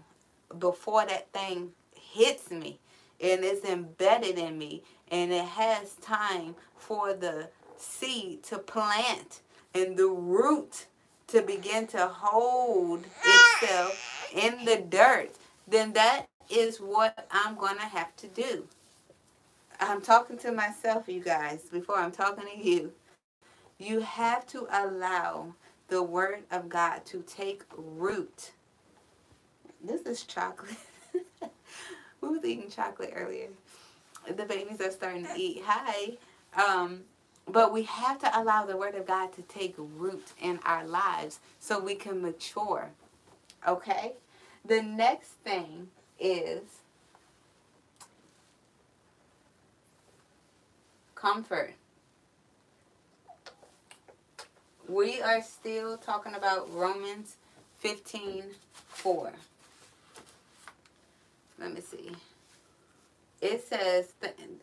before 0.58 1.06
that 1.06 1.32
thing 1.32 1.70
hits 1.94 2.50
me 2.50 2.78
and 3.20 3.44
it's 3.44 3.64
embedded 3.64 4.38
in 4.38 4.58
me 4.58 4.82
and 5.10 5.32
it 5.32 5.44
has 5.44 5.94
time 5.96 6.54
for 6.76 7.14
the 7.14 7.48
seed 7.76 8.42
to 8.42 8.58
plant 8.58 9.40
and 9.74 9.96
the 9.96 10.08
root 10.08 10.86
to 11.28 11.42
begin 11.42 11.86
to 11.88 12.06
hold 12.08 13.04
itself 13.24 14.30
in 14.34 14.64
the 14.64 14.84
dirt, 14.88 15.30
then 15.68 15.92
that 15.92 16.26
is 16.50 16.78
what 16.78 17.26
I'm 17.30 17.56
going 17.56 17.76
to 17.76 17.82
have 17.84 18.14
to 18.16 18.26
do. 18.28 18.66
I'm 19.78 20.00
talking 20.00 20.36
to 20.38 20.52
myself, 20.52 21.08
you 21.08 21.20
guys, 21.20 21.62
before 21.72 21.96
I'm 21.98 22.12
talking 22.12 22.44
to 22.52 22.58
you. 22.68 22.92
You 23.78 24.00
have 24.00 24.46
to 24.48 24.66
allow 24.70 25.54
the 25.88 26.02
Word 26.02 26.40
of 26.50 26.68
God 26.68 27.06
to 27.06 27.22
take 27.26 27.62
root. 27.76 28.52
This 29.82 30.02
is 30.02 30.24
chocolate. 30.24 30.76
we 32.20 32.28
was 32.28 32.44
eating 32.44 32.70
chocolate 32.70 33.12
earlier. 33.14 33.48
The 34.36 34.44
babies 34.44 34.80
are 34.82 34.90
starting 34.90 35.24
to 35.24 35.34
eat. 35.36 35.62
Hi. 35.64 36.18
Um, 36.62 37.00
but 37.50 37.72
we 37.72 37.82
have 37.84 38.18
to 38.20 38.40
allow 38.40 38.64
the 38.64 38.76
Word 38.76 38.94
of 38.94 39.06
God 39.06 39.32
to 39.34 39.42
take 39.42 39.74
root 39.76 40.32
in 40.40 40.60
our 40.64 40.86
lives 40.86 41.40
so 41.58 41.78
we 41.78 41.94
can 41.94 42.22
mature. 42.22 42.90
Okay? 43.66 44.12
The 44.64 44.82
next 44.82 45.30
thing 45.44 45.88
is 46.18 46.62
comfort. 51.14 51.74
We 54.88 55.22
are 55.22 55.42
still 55.42 55.96
talking 55.96 56.34
about 56.34 56.72
Romans 56.74 57.36
15 57.78 58.44
4. 58.88 59.32
Let 61.58 61.74
me 61.74 61.80
see 61.80 62.10
it 63.40 63.66
says, 63.66 64.12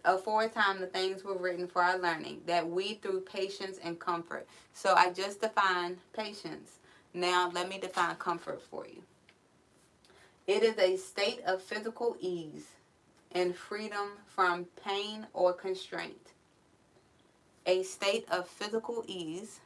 aforetime 0.06 0.80
the 0.80 0.88
things 0.88 1.24
were 1.24 1.38
written 1.38 1.68
for 1.68 1.82
our 1.82 1.98
learning, 1.98 2.42
that 2.46 2.70
we 2.70 2.96
through 2.96 3.22
patience 3.22 3.80
and 3.84 4.00
comfort. 4.00 4.48
So 4.74 4.94
I 4.94 5.12
just 5.12 5.42
defined 5.42 5.98
patience. 6.14 6.80
Now 7.14 7.50
let 7.54 7.70
me 7.70 7.80
define 7.80 8.16
comfort 8.18 8.62
for 8.62 8.86
you. 8.86 9.02
It 10.46 10.64
is 10.64 10.78
a 10.78 10.96
state 10.98 11.42
of 11.46 11.62
physical 11.62 12.16
ease 12.20 12.68
and 13.32 13.56
freedom 13.56 14.12
from 14.28 14.66
pain 14.84 15.26
or 15.34 15.54
constraint. 15.54 16.34
A 17.66 17.84
state 17.84 18.26
of 18.32 18.48
physical 18.48 19.04
ease 19.08 19.60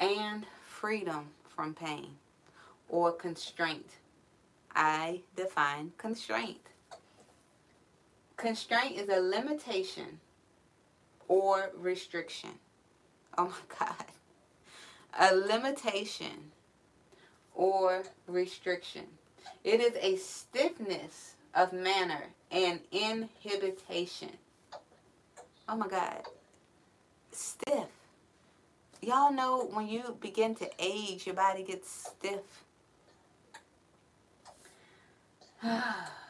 and 0.00 0.46
freedom 0.66 1.28
from 1.54 1.74
pain 1.74 2.16
or 2.88 3.12
constraint. 3.12 3.90
I 4.74 5.20
define 5.36 5.92
constraint. 5.98 6.60
Constraint 8.36 8.96
is 8.96 9.08
a 9.08 9.20
limitation 9.20 10.20
or 11.26 11.70
restriction. 11.74 12.50
Oh 13.38 13.46
my 13.46 13.76
God. 13.78 14.04
A 15.18 15.34
limitation 15.34 16.52
or 17.54 18.02
restriction. 18.26 19.04
It 19.64 19.80
is 19.80 19.94
a 20.00 20.16
stiffness 20.16 21.36
of 21.54 21.72
manner 21.72 22.24
and 22.50 22.80
inhibition. 22.92 24.32
Oh 25.68 25.76
my 25.76 25.88
God. 25.88 26.22
Stiff. 27.32 27.88
Y'all 29.00 29.32
know 29.32 29.68
when 29.72 29.88
you 29.88 30.16
begin 30.20 30.54
to 30.56 30.68
age, 30.78 31.26
your 31.26 31.34
body 31.34 31.62
gets 31.62 32.12
stiff. 32.20 32.64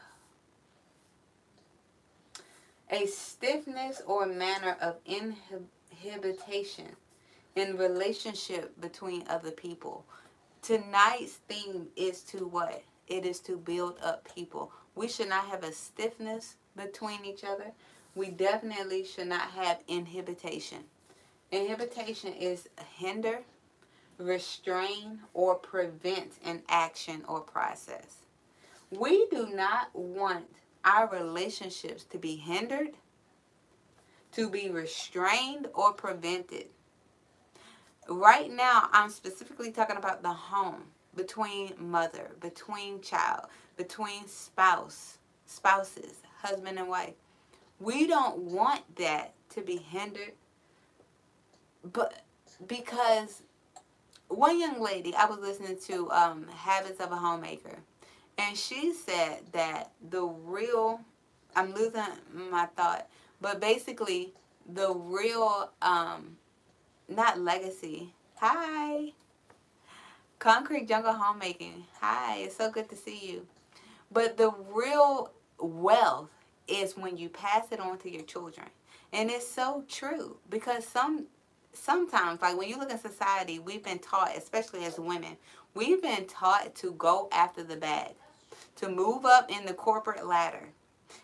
a 2.89 3.05
stiffness 3.05 4.01
or 4.05 4.25
manner 4.25 4.77
of 4.81 4.95
inhibition 5.05 6.95
in 7.55 7.77
relationship 7.77 8.79
between 8.79 9.25
other 9.27 9.51
people. 9.51 10.05
Tonight's 10.61 11.39
theme 11.47 11.87
is 11.95 12.21
to 12.21 12.47
what? 12.47 12.83
It 13.07 13.25
is 13.25 13.39
to 13.41 13.57
build 13.57 13.97
up 14.03 14.27
people. 14.33 14.71
We 14.95 15.07
should 15.07 15.29
not 15.29 15.45
have 15.45 15.63
a 15.63 15.71
stiffness 15.71 16.55
between 16.75 17.25
each 17.25 17.43
other. 17.43 17.71
We 18.15 18.29
definitely 18.29 19.03
should 19.05 19.27
not 19.27 19.51
have 19.51 19.79
inhibition. 19.87 20.83
Inhibition 21.51 22.33
is 22.33 22.67
hinder, 22.95 23.39
restrain, 24.17 25.19
or 25.33 25.55
prevent 25.55 26.33
an 26.43 26.63
action 26.67 27.23
or 27.27 27.41
process. 27.41 28.23
We 28.89 29.27
do 29.29 29.47
not 29.53 29.89
want 29.93 30.47
our 30.83 31.07
relationships 31.07 32.03
to 32.05 32.17
be 32.17 32.35
hindered, 32.35 32.89
to 34.33 34.49
be 34.49 34.69
restrained, 34.69 35.67
or 35.73 35.93
prevented. 35.93 36.67
Right 38.09 38.51
now, 38.51 38.89
I'm 38.91 39.09
specifically 39.09 39.71
talking 39.71 39.97
about 39.97 40.21
the 40.21 40.33
home 40.33 40.83
between 41.15 41.73
mother, 41.77 42.31
between 42.39 43.01
child, 43.01 43.47
between 43.75 44.27
spouse, 44.27 45.17
spouses, 45.45 46.21
husband 46.41 46.79
and 46.79 46.87
wife. 46.87 47.13
We 47.79 48.07
don't 48.07 48.37
want 48.39 48.95
that 48.97 49.33
to 49.51 49.61
be 49.61 49.77
hindered, 49.77 50.33
but 51.83 52.23
because 52.67 53.41
one 54.29 54.59
young 54.59 54.81
lady 54.81 55.15
I 55.15 55.25
was 55.25 55.39
listening 55.39 55.77
to 55.87 56.11
um, 56.11 56.47
Habits 56.47 56.99
of 56.99 57.11
a 57.11 57.15
Homemaker, 57.15 57.79
and 58.37 58.57
she 58.57 58.93
said 58.93 59.39
that 59.51 59.91
the 60.09 60.23
real 60.23 61.01
I'm 61.55 61.73
losing 61.73 62.03
my 62.51 62.67
thought, 62.75 63.07
but 63.41 63.59
basically 63.59 64.33
the 64.71 64.93
real 64.93 65.71
um, 65.81 66.37
not 67.09 67.39
legacy. 67.39 68.13
Hi. 68.35 69.13
Concrete 70.39 70.87
Jungle 70.87 71.13
Homemaking. 71.13 71.85
Hi, 71.99 72.37
it's 72.37 72.55
so 72.55 72.69
good 72.69 72.89
to 72.89 72.95
see 72.95 73.19
you. 73.31 73.47
But 74.11 74.37
the 74.37 74.51
real 74.71 75.31
wealth 75.59 76.29
is 76.67 76.95
when 76.95 77.17
you 77.17 77.29
pass 77.29 77.71
it 77.71 77.79
on 77.79 77.97
to 77.99 78.11
your 78.11 78.23
children. 78.23 78.67
And 79.11 79.31
it's 79.31 79.47
so 79.47 79.83
true 79.87 80.37
because 80.49 80.85
some 80.85 81.25
sometimes 81.73 82.41
like 82.41 82.57
when 82.57 82.69
you 82.69 82.77
look 82.77 82.91
at 82.91 83.01
society, 83.01 83.59
we've 83.59 83.83
been 83.83 83.99
taught, 83.99 84.37
especially 84.37 84.85
as 84.85 84.99
women, 84.99 85.37
we've 85.73 86.01
been 86.01 86.25
taught 86.25 86.75
to 86.75 86.91
go 86.93 87.29
after 87.31 87.63
the 87.63 87.75
bag, 87.77 88.11
to 88.77 88.89
move 88.89 89.25
up 89.25 89.51
in 89.51 89.65
the 89.65 89.73
corporate 89.73 90.25
ladder. 90.25 90.69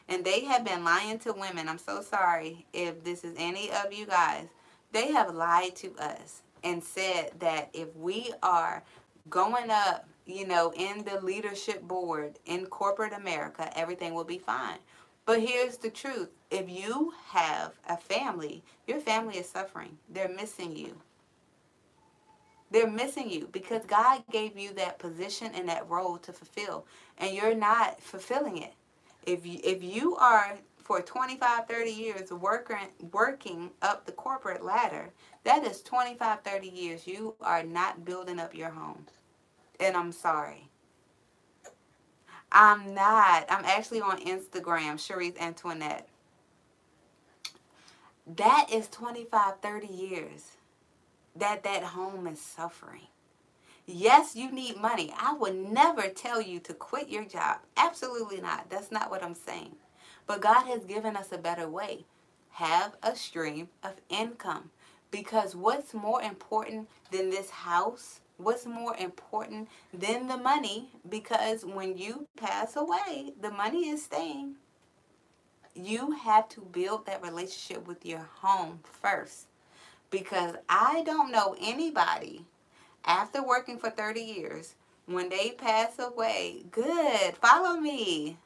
And 0.07 0.23
they 0.23 0.41
have 0.45 0.63
been 0.63 0.83
lying 0.83 1.19
to 1.19 1.33
women. 1.33 1.67
I'm 1.69 1.77
so 1.77 2.01
sorry 2.01 2.65
if 2.73 3.03
this 3.03 3.23
is 3.23 3.35
any 3.37 3.71
of 3.71 3.93
you 3.93 4.05
guys. 4.05 4.47
They 4.91 5.11
have 5.11 5.33
lied 5.33 5.75
to 5.77 5.95
us 5.97 6.41
and 6.63 6.83
said 6.83 7.31
that 7.39 7.69
if 7.73 7.95
we 7.95 8.33
are 8.41 8.83
going 9.29 9.69
up, 9.69 10.07
you 10.25 10.47
know, 10.47 10.71
in 10.75 11.03
the 11.03 11.19
leadership 11.21 11.81
board 11.81 12.39
in 12.45 12.65
corporate 12.67 13.13
America, 13.13 13.69
everything 13.77 14.13
will 14.13 14.23
be 14.23 14.37
fine. 14.37 14.77
But 15.25 15.41
here's 15.41 15.77
the 15.77 15.89
truth. 15.89 16.29
If 16.51 16.69
you 16.69 17.13
have 17.27 17.73
a 17.87 17.97
family, 17.97 18.63
your 18.87 18.99
family 18.99 19.37
is 19.37 19.49
suffering. 19.49 19.97
They're 20.09 20.29
missing 20.29 20.75
you. 20.75 20.95
They're 22.73 22.91
missing 22.91 23.31
you 23.31 23.49
because 23.53 23.85
God 23.85 24.23
gave 24.31 24.59
you 24.59 24.73
that 24.75 24.99
position 24.99 25.51
and 25.55 25.69
that 25.69 25.89
role 25.89 26.17
to 26.19 26.33
fulfill, 26.33 26.87
and 27.19 27.35
you're 27.35 27.55
not 27.55 28.01
fulfilling 28.01 28.57
it. 28.57 28.73
If 29.27 29.45
you, 29.45 29.59
if 29.63 29.83
you 29.83 30.17
are 30.17 30.57
for 30.79 31.01
25, 31.01 31.67
30 31.67 31.91
years 31.91 32.33
working, 32.33 32.89
working 33.13 33.71
up 33.83 34.07
the 34.07 34.13
corporate 34.13 34.65
ladder, 34.65 35.11
that 35.45 35.65
is 35.65 35.83
25, 35.83 36.41
30 36.43 36.67
years 36.69 37.07
you 37.07 37.35
are 37.41 37.63
not 37.63 38.05
building 38.05 38.39
up 38.39 38.55
your 38.55 38.71
home. 38.71 39.05
And 39.79 39.95
I'm 39.95 40.11
sorry. 40.13 40.69
I'm 42.51 42.95
not. 42.95 43.45
I'm 43.49 43.65
actually 43.65 44.01
on 44.01 44.19
Instagram, 44.21 44.95
Cherise 44.95 45.39
Antoinette. 45.39 46.09
That 48.27 48.69
is 48.73 48.89
25, 48.89 49.59
30 49.61 49.87
years 49.87 50.57
that 51.35 51.63
that 51.63 51.83
home 51.83 52.27
is 52.27 52.39
suffering. 52.39 53.07
Yes, 53.85 54.35
you 54.35 54.49
need 54.51 54.77
money. 54.77 55.13
I 55.17 55.33
would 55.33 55.55
never 55.55 56.07
tell 56.07 56.41
you 56.41 56.59
to 56.61 56.73
quit 56.73 57.09
your 57.09 57.25
job. 57.25 57.57
Absolutely 57.75 58.39
not. 58.39 58.69
That's 58.69 58.91
not 58.91 59.09
what 59.11 59.23
I'm 59.23 59.35
saying. 59.35 59.75
But 60.25 60.41
God 60.41 60.65
has 60.67 60.85
given 60.85 61.17
us 61.17 61.31
a 61.31 61.37
better 61.37 61.67
way. 61.67 62.05
Have 62.51 62.95
a 63.03 63.15
stream 63.15 63.67
of 63.83 63.93
income. 64.09 64.71
Because 65.11 65.55
what's 65.55 65.93
more 65.93 66.21
important 66.21 66.87
than 67.11 67.29
this 67.29 67.49
house? 67.49 68.21
What's 68.37 68.65
more 68.65 68.95
important 68.95 69.67
than 69.93 70.27
the 70.27 70.37
money? 70.37 70.89
Because 71.07 71.65
when 71.65 71.97
you 71.97 72.25
pass 72.37 72.75
away, 72.75 73.33
the 73.39 73.51
money 73.51 73.89
is 73.89 74.03
staying. 74.05 74.55
You 75.75 76.11
have 76.11 76.47
to 76.49 76.61
build 76.61 77.05
that 77.05 77.21
relationship 77.21 77.85
with 77.87 78.05
your 78.05 78.29
home 78.41 78.79
first. 78.83 79.47
Because 80.13 80.53
I 80.69 81.01
don't 81.07 81.31
know 81.31 81.55
anybody 81.59 82.45
after 83.03 83.43
working 83.43 83.79
for 83.79 83.89
30 83.89 84.21
years, 84.21 84.75
when 85.07 85.27
they 85.29 85.55
pass 85.57 85.97
away, 85.97 86.65
good, 86.69 87.35
follow 87.41 87.79
me. 87.79 88.37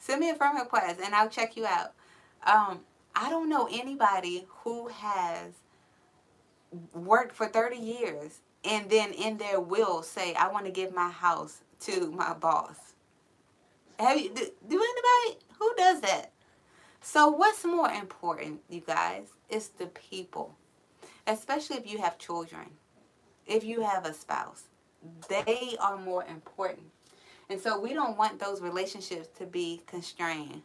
Send 0.00 0.18
me 0.18 0.30
a 0.30 0.34
friend 0.34 0.58
request 0.58 1.00
and 1.00 1.14
I'll 1.14 1.28
check 1.28 1.56
you 1.56 1.64
out. 1.64 1.92
Um, 2.44 2.80
I 3.14 3.30
don't 3.30 3.48
know 3.48 3.68
anybody 3.70 4.48
who 4.48 4.88
has 4.88 5.52
worked 6.92 7.36
for 7.36 7.46
30 7.46 7.76
years 7.76 8.40
and 8.64 8.90
then 8.90 9.12
in 9.12 9.38
their 9.38 9.60
will 9.60 10.02
say, 10.02 10.34
I 10.34 10.48
want 10.48 10.66
to 10.66 10.72
give 10.72 10.92
my 10.92 11.10
house 11.10 11.60
to 11.82 12.10
my 12.10 12.34
boss. 12.34 12.94
Have 14.00 14.18
you, 14.18 14.34
do, 14.34 14.44
do 14.68 14.82
anybody, 14.82 15.44
who 15.56 15.72
does 15.76 16.00
that? 16.00 16.32
So 17.00 17.28
what's 17.28 17.64
more 17.64 17.90
important, 17.90 18.62
you 18.68 18.80
guys, 18.80 19.28
is 19.48 19.68
the 19.68 19.86
people. 19.86 20.56
Especially 21.26 21.76
if 21.76 21.90
you 21.90 21.98
have 21.98 22.18
children. 22.18 22.66
If 23.46 23.64
you 23.64 23.82
have 23.82 24.04
a 24.06 24.14
spouse. 24.14 24.64
They 25.28 25.76
are 25.80 25.96
more 25.96 26.24
important. 26.24 26.86
And 27.48 27.60
so 27.60 27.78
we 27.78 27.92
don't 27.94 28.16
want 28.16 28.40
those 28.40 28.60
relationships 28.60 29.28
to 29.38 29.46
be 29.46 29.82
constrained. 29.86 30.62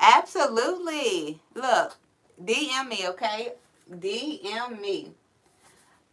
Absolutely. 0.00 1.40
Look, 1.54 1.96
DM 2.42 2.88
me, 2.88 3.08
okay? 3.08 3.52
DM 3.90 4.80
me. 4.80 5.10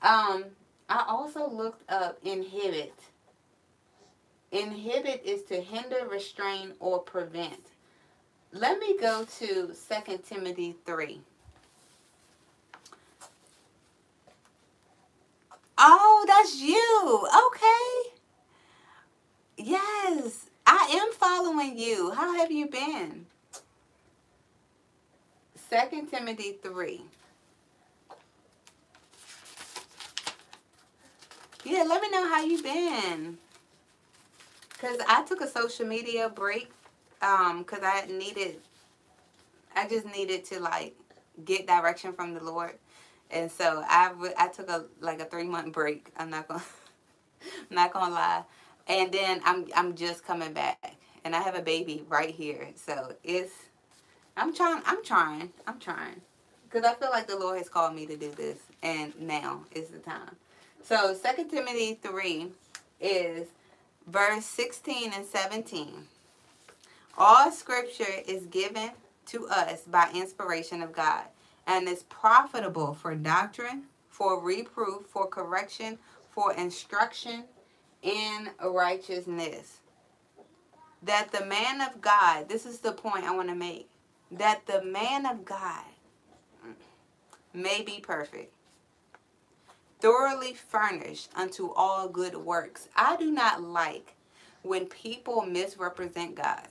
Um, 0.01 0.45
I 0.89 1.05
also 1.07 1.49
looked 1.49 1.89
up 1.89 2.17
inhibit. 2.23 2.93
Inhibit 4.51 5.21
is 5.25 5.43
to 5.43 5.59
hinder, 5.59 6.07
restrain, 6.09 6.73
or 6.79 6.99
prevent. 6.99 7.71
Let 8.51 8.79
me 8.79 8.97
go 8.97 9.25
to 9.39 9.73
2 10.05 10.17
Timothy 10.27 10.75
3. 10.85 11.19
Oh, 15.87 16.25
that's 16.27 16.59
you. 16.59 17.27
Okay. 17.47 18.15
Yes, 19.55 20.47
I 20.65 20.99
am 20.99 21.13
following 21.13 21.77
you. 21.77 22.09
How 22.09 22.35
have 22.35 22.51
you 22.51 22.65
been? 22.65 23.27
Second 25.69 26.07
Timothy 26.07 26.57
3. 26.63 27.01
Yeah, 31.65 31.83
let 31.87 32.01
me 32.01 32.09
know 32.09 32.27
how 32.29 32.43
you've 32.43 32.63
been. 32.63 33.37
Because 34.69 34.97
I 35.07 35.23
took 35.23 35.41
a 35.41 35.47
social 35.47 35.85
media 35.85 36.29
break 36.29 36.71
um, 37.21 37.59
because 37.59 37.83
I 37.83 38.07
needed, 38.07 38.57
I 39.75 39.87
just 39.87 40.07
needed 40.07 40.45
to 40.45 40.59
like 40.59 40.95
get 41.45 41.67
direction 41.67 42.11
from 42.11 42.33
the 42.33 42.43
Lord. 42.43 42.73
And 43.35 43.51
so 43.51 43.83
I, 43.87 44.11
I 44.39 44.49
took 44.49 44.69
a 44.71 44.85
like 45.01 45.21
a 45.21 45.25
three 45.25 45.45
month 45.45 45.73
break. 45.73 46.09
I'm 46.17 46.31
not 46.31 46.49
gonna 46.49 46.63
not 47.71 47.93
gonna 47.93 48.13
lie 48.15 48.43
and 48.87 49.11
then 49.11 49.41
I'm 49.45 49.67
I'm 49.75 49.95
just 49.95 50.25
coming 50.25 50.53
back, 50.53 50.95
and 51.25 51.35
I 51.35 51.41
have 51.41 51.55
a 51.55 51.61
baby 51.61 52.05
right 52.09 52.31
here. 52.33 52.69
So 52.75 53.13
it's 53.23 53.53
I'm 54.37 54.55
trying. 54.55 54.81
I'm 54.85 55.03
trying. 55.03 55.51
I'm 55.67 55.79
trying 55.79 56.21
because 56.65 56.85
I 56.85 56.95
feel 56.95 57.11
like 57.11 57.27
the 57.27 57.37
Lord 57.37 57.59
has 57.59 57.69
called 57.69 57.95
me 57.95 58.05
to 58.07 58.17
do 58.17 58.31
this, 58.31 58.59
and 58.83 59.13
now 59.19 59.61
is 59.73 59.89
the 59.89 59.99
time. 59.99 60.35
So 60.83 61.13
Second 61.15 61.49
Timothy 61.49 61.99
three 62.01 62.49
is 63.01 63.47
verse 64.07 64.45
sixteen 64.45 65.13
and 65.13 65.25
seventeen. 65.25 66.05
All 67.17 67.51
Scripture 67.51 68.05
is 68.27 68.45
given 68.47 68.91
to 69.27 69.47
us 69.47 69.83
by 69.83 70.09
inspiration 70.15 70.81
of 70.83 70.93
God, 70.93 71.25
and 71.67 71.87
is 71.87 72.03
profitable 72.03 72.93
for 72.93 73.15
doctrine, 73.15 73.83
for 74.09 74.41
reproof, 74.41 75.05
for 75.07 75.27
correction, 75.27 75.97
for 76.31 76.53
instruction 76.53 77.45
in 78.01 78.49
righteousness. 78.63 79.79
That 81.01 81.31
the 81.31 81.45
man 81.45 81.81
of 81.81 82.01
God, 82.01 82.49
this 82.49 82.65
is 82.65 82.79
the 82.79 82.91
point 82.91 83.25
I 83.25 83.35
want 83.35 83.49
to 83.49 83.55
make, 83.55 83.89
that 84.31 84.65
the 84.65 84.83
man 84.83 85.25
of 85.25 85.45
God 85.45 85.85
may 87.53 87.81
be 87.81 87.99
perfect, 87.99 88.53
thoroughly 89.99 90.53
furnished 90.53 91.29
unto 91.35 91.71
all 91.73 92.07
good 92.09 92.35
works. 92.35 92.89
I 92.95 93.15
do 93.17 93.31
not 93.31 93.61
like 93.61 94.15
when 94.61 94.87
people 94.87 95.43
misrepresent 95.43 96.35
God. 96.35 96.67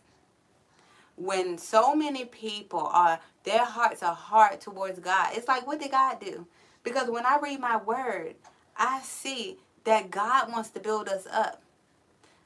When 1.16 1.59
so 1.59 1.94
many 1.94 2.24
people 2.24 2.87
are, 2.92 3.20
their 3.44 3.64
hearts 3.64 4.03
are 4.03 4.14
hard 4.14 4.61
towards 4.61 4.98
God. 4.98 5.31
It's 5.33 5.48
like, 5.48 5.66
what 5.66 5.81
did 5.81 5.92
God 5.92 6.20
do? 6.20 6.46
Because 6.83 7.11
when 7.11 7.27
I 7.27 7.38
read 7.42 7.61
my 7.61 7.77
word, 7.77 8.35
I 8.77 9.00
see 9.03 9.59
that 9.85 10.11
God 10.11 10.50
wants 10.53 10.70
to 10.70 10.81
build 10.81 11.09
us 11.09 11.27
up. 11.33 11.62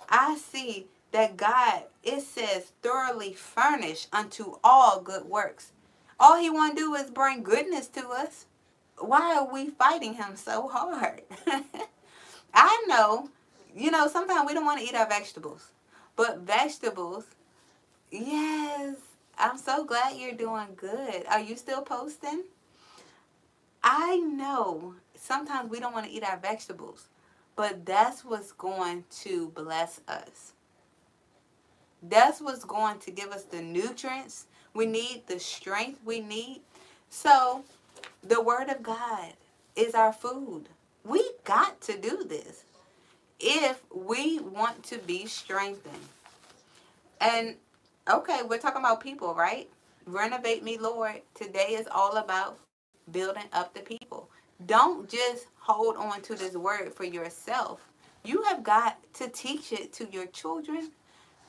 I 0.09 0.37
see 0.37 0.87
that 1.13 1.37
God, 1.37 1.85
it 2.03 2.23
says, 2.23 2.73
thoroughly 2.83 3.33
furnished 3.33 4.09
unto 4.13 4.57
all 4.63 5.01
good 5.01 5.25
works. 5.25 5.73
All 6.21 6.39
he 6.39 6.51
want 6.51 6.77
to 6.77 6.83
do 6.83 6.95
is 6.95 7.11
bring 7.11 7.43
goodness 7.43 7.87
to 7.89 8.09
us. 8.09 8.47
Why 8.99 9.37
are 9.37 9.53
we 9.53 9.71
fighting 9.71 10.15
him 10.15 10.37
so 10.37 10.69
hard? 10.69 11.23
I 12.55 12.85
know, 12.89 13.31
you 13.75 13.91
know, 13.91 14.09
sometimes 14.09 14.47
we 14.47 14.55
don't 14.55 14.65
want 14.65 14.81
to 14.81 14.87
eat 14.87 14.95
our 14.95 15.09
vegetables. 15.09 15.73
But 16.17 16.41
vegetables, 16.41 17.25
yes, 18.11 18.97
I'm 19.39 19.59
so 19.59 19.85
glad 19.85 20.17
you're 20.17 20.33
doing 20.33 20.69
good. 20.77 21.27
Are 21.29 21.41
you 21.41 21.57
still 21.57 21.83
posting? 21.83 22.45
I 23.83 24.17
know 24.17 24.95
sometimes 25.15 25.71
we 25.71 25.81
don't 25.81 25.93
want 25.93 26.07
to 26.07 26.13
eat 26.13 26.25
our 26.25 26.39
vegetables. 26.39 27.09
But 27.59 27.85
that's 27.85 28.25
what's 28.25 28.53
going 28.53 29.03
to 29.23 29.49
bless 29.49 30.01
us. 30.07 30.53
That's 32.01 32.41
what's 32.41 32.65
going 32.65 33.01
to 33.01 33.11
give 33.11 33.31
us 33.31 33.43
the 33.43 33.61
nutrients 33.61 34.47
we 34.75 34.87
need, 34.87 35.25
the 35.27 35.41
strength 35.41 35.99
we 36.05 36.21
need. 36.21 36.61
So, 37.11 37.65
the 38.23 38.41
Word 38.41 38.69
of 38.69 38.85
God 38.85 39.33
is 39.75 39.97
our 39.97 40.13
food. 40.13 40.69
We 41.05 41.29
got 41.43 41.81
to 41.81 41.99
do 41.99 42.23
this 42.23 42.63
if 43.41 43.83
we 43.93 44.39
want 44.39 44.85
to 44.85 44.99
be 44.99 45.27
strengthened. 45.27 46.07
And 47.21 47.57
okay, 48.09 48.41
we're 48.49 48.59
talking 48.59 48.81
about 48.81 49.01
people, 49.01 49.35
right? 49.35 49.69
Renovate 50.07 50.65
me, 50.65 50.79
Lord. 50.79 51.21
Today 51.35 51.77
is 51.79 51.87
all 51.91 52.17
about 52.17 52.59
building 53.13 53.45
up 53.53 53.75
the 53.75 53.81
people. 53.81 54.31
Don't 54.67 55.09
just 55.09 55.47
hold 55.59 55.97
on 55.97 56.23
to 56.23 56.35
this 56.35 56.55
word 56.55 56.93
for 56.95 57.05
yourself. 57.05 57.87
You 58.25 58.43
have 58.45 58.63
got 58.63 58.99
to 59.15 59.29
teach 59.29 59.73
it 59.73 59.93
to 59.95 60.09
your 60.11 60.27
children, 60.27 60.91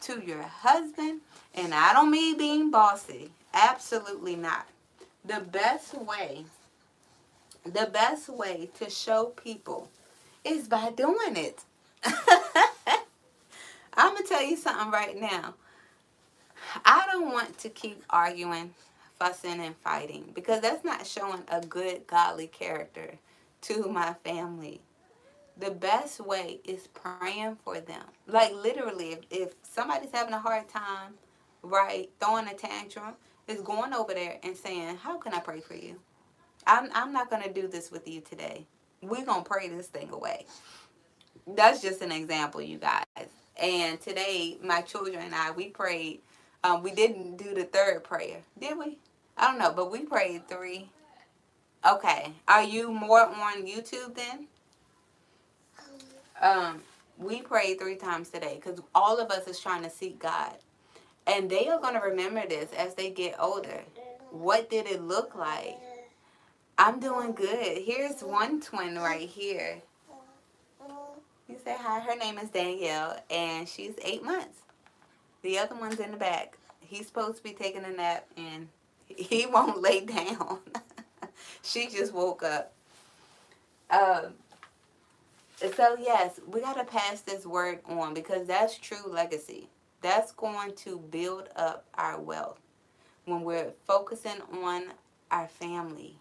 to 0.02 0.22
your 0.26 0.44
husband, 0.44 1.22
and 1.56 1.74
I 1.74 1.94
don't 1.94 2.12
mean 2.12 2.38
being 2.38 2.72
bossy. 2.72 3.32
Absolutely 3.54 4.36
not. 4.36 4.68
The 5.26 5.40
best 5.40 5.96
way, 5.96 6.46
the 7.64 7.90
best 7.92 8.30
way 8.30 8.70
to 8.80 8.90
show 8.90 9.26
people 9.26 9.90
is 10.44 10.68
by 10.68 10.92
doing 10.92 11.36
it. 11.36 11.64
I'm 13.96 14.14
going 14.14 14.24
to 14.24 14.30
tell 14.30 14.44
you 14.44 14.56
something 14.56 14.92
right 14.92 15.20
now. 15.20 15.56
I 16.86 17.08
don't 17.12 17.32
want 17.34 17.58
to 17.60 17.70
keep 17.70 18.04
arguing, 18.10 18.72
fussing, 19.20 19.62
and 19.62 19.76
fighting 19.78 20.32
because 20.36 20.62
that's 20.62 20.86
not 20.86 21.08
showing 21.08 21.44
a 21.50 21.62
good, 21.62 22.08
godly 22.08 22.48
character 22.48 23.16
to 23.64 23.90
my 23.90 24.16
family. 24.24 24.82
The 25.58 25.72
best 25.72 26.20
way 26.22 26.62
is 26.66 26.88
praying 26.88 27.58
for 27.64 27.80
them. 27.82 28.04
Like 28.28 28.54
literally, 28.54 29.12
if, 29.14 29.20
if 29.32 29.56
somebody's 29.64 30.12
having 30.14 30.34
a 30.34 30.40
hard 30.40 30.70
time, 30.70 31.14
right, 31.64 32.10
throwing 32.20 32.48
a 32.48 32.54
tantrum, 32.56 33.16
is 33.48 33.62
going 33.62 33.94
over 33.94 34.14
there 34.14 34.40
and 34.44 34.56
saying, 34.58 34.98
How 34.98 35.18
can 35.18 35.34
I 35.34 35.40
pray 35.40 35.62
for 35.62 35.76
you? 35.76 35.98
I'm, 36.68 36.90
I'm 36.94 37.14
not 37.14 37.30
going 37.30 37.44
to 37.44 37.54
do 37.54 37.68
this 37.68 37.92
with 37.92 38.08
you 38.08 38.22
today. 38.22 38.66
We're 39.02 39.26
going 39.26 39.44
to 39.44 39.50
pray 39.50 39.70
this 39.70 39.88
thing 39.88 40.10
away. 40.12 40.46
That's 41.48 41.82
just 41.82 42.02
an 42.02 42.12
example, 42.12 42.62
you 42.62 42.78
guys. 42.80 43.06
And 43.62 44.00
today, 44.02 44.58
my 44.64 44.82
children 44.82 45.18
and 45.18 45.36
I, 45.36 45.52
we 45.52 45.70
prayed. 45.70 46.22
Um, 46.64 46.84
we 46.84 46.92
didn't 46.92 47.38
do 47.38 47.54
the 47.54 47.64
third 47.64 48.04
prayer, 48.04 48.42
did 48.60 48.78
we? 48.78 48.98
I 49.38 49.48
don't 49.48 49.60
know, 49.60 49.72
but 49.74 49.92
we 49.92 50.02
prayed 50.02 50.48
three. 50.48 50.90
Okay. 51.90 52.34
Are 52.48 52.64
you 52.64 52.92
more 52.92 53.22
on 53.22 53.66
YouTube 53.66 54.16
then? 54.16 54.48
Um, 56.42 56.82
we 57.18 57.42
prayed 57.42 57.80
three 57.80 57.96
times 57.96 58.30
today 58.30 58.56
because 58.56 58.80
all 58.94 59.20
of 59.20 59.32
us 59.32 59.48
is 59.48 59.60
trying 59.60 59.84
to 59.84 59.90
seek 59.90 60.20
God. 60.20 60.54
And 61.28 61.50
they 61.50 61.68
are 61.68 61.80
going 61.80 61.94
to 61.94 62.00
remember 62.00 62.46
this 62.48 62.72
as 62.74 62.96
they 62.96 63.12
get 63.12 63.36
older. 63.40 63.84
What 64.32 64.70
did 64.70 64.88
it 64.88 65.02
look 65.02 65.36
like? 65.36 65.78
I'm 66.78 67.00
doing 67.00 67.34
good. 67.34 67.80
Here's 67.84 68.22
one 68.22 68.62
twin 68.62 68.96
right 68.96 69.28
here. 69.28 69.82
You 71.48 71.58
say 71.64 71.76
hi. 71.80 72.00
Her 72.00 72.16
name 72.16 72.38
is 72.38 72.50
Danielle, 72.50 73.20
and 73.30 73.68
she's 73.68 73.94
eight 74.04 74.24
months. 74.24 74.60
The 75.42 75.58
other 75.58 75.76
one's 75.76 76.00
in 76.00 76.12
the 76.12 76.18
back. 76.18 76.58
He's 76.80 77.08
supposed 77.08 77.38
to 77.38 77.44
be 77.44 77.52
taking 77.52 77.86
a 77.86 77.92
nap, 77.92 78.26
and 78.36 78.68
he 79.08 79.46
won't 79.52 79.82
lay 79.82 80.02
down. 80.02 80.60
she 81.62 81.88
just 81.88 82.14
woke 82.14 82.44
up. 82.44 82.74
Um, 83.90 84.34
so, 85.76 85.98
yes, 86.00 86.40
we 86.48 86.62
got 86.62 86.78
to 86.78 86.86
pass 86.86 87.22
this 87.22 87.46
word 87.46 87.80
on 87.86 88.14
because 88.14 88.48
that's 88.48 88.78
true 88.78 89.08
legacy. 89.08 89.68
That's 90.02 90.32
going 90.32 90.74
to 90.78 91.00
build 91.12 91.50
up 91.56 91.86
our 91.96 92.20
wealth 92.20 92.60
when 93.26 93.44
we're 93.44 93.74
focusing 93.86 94.42
on 94.64 94.86
our 95.32 95.48
family. 95.48 96.16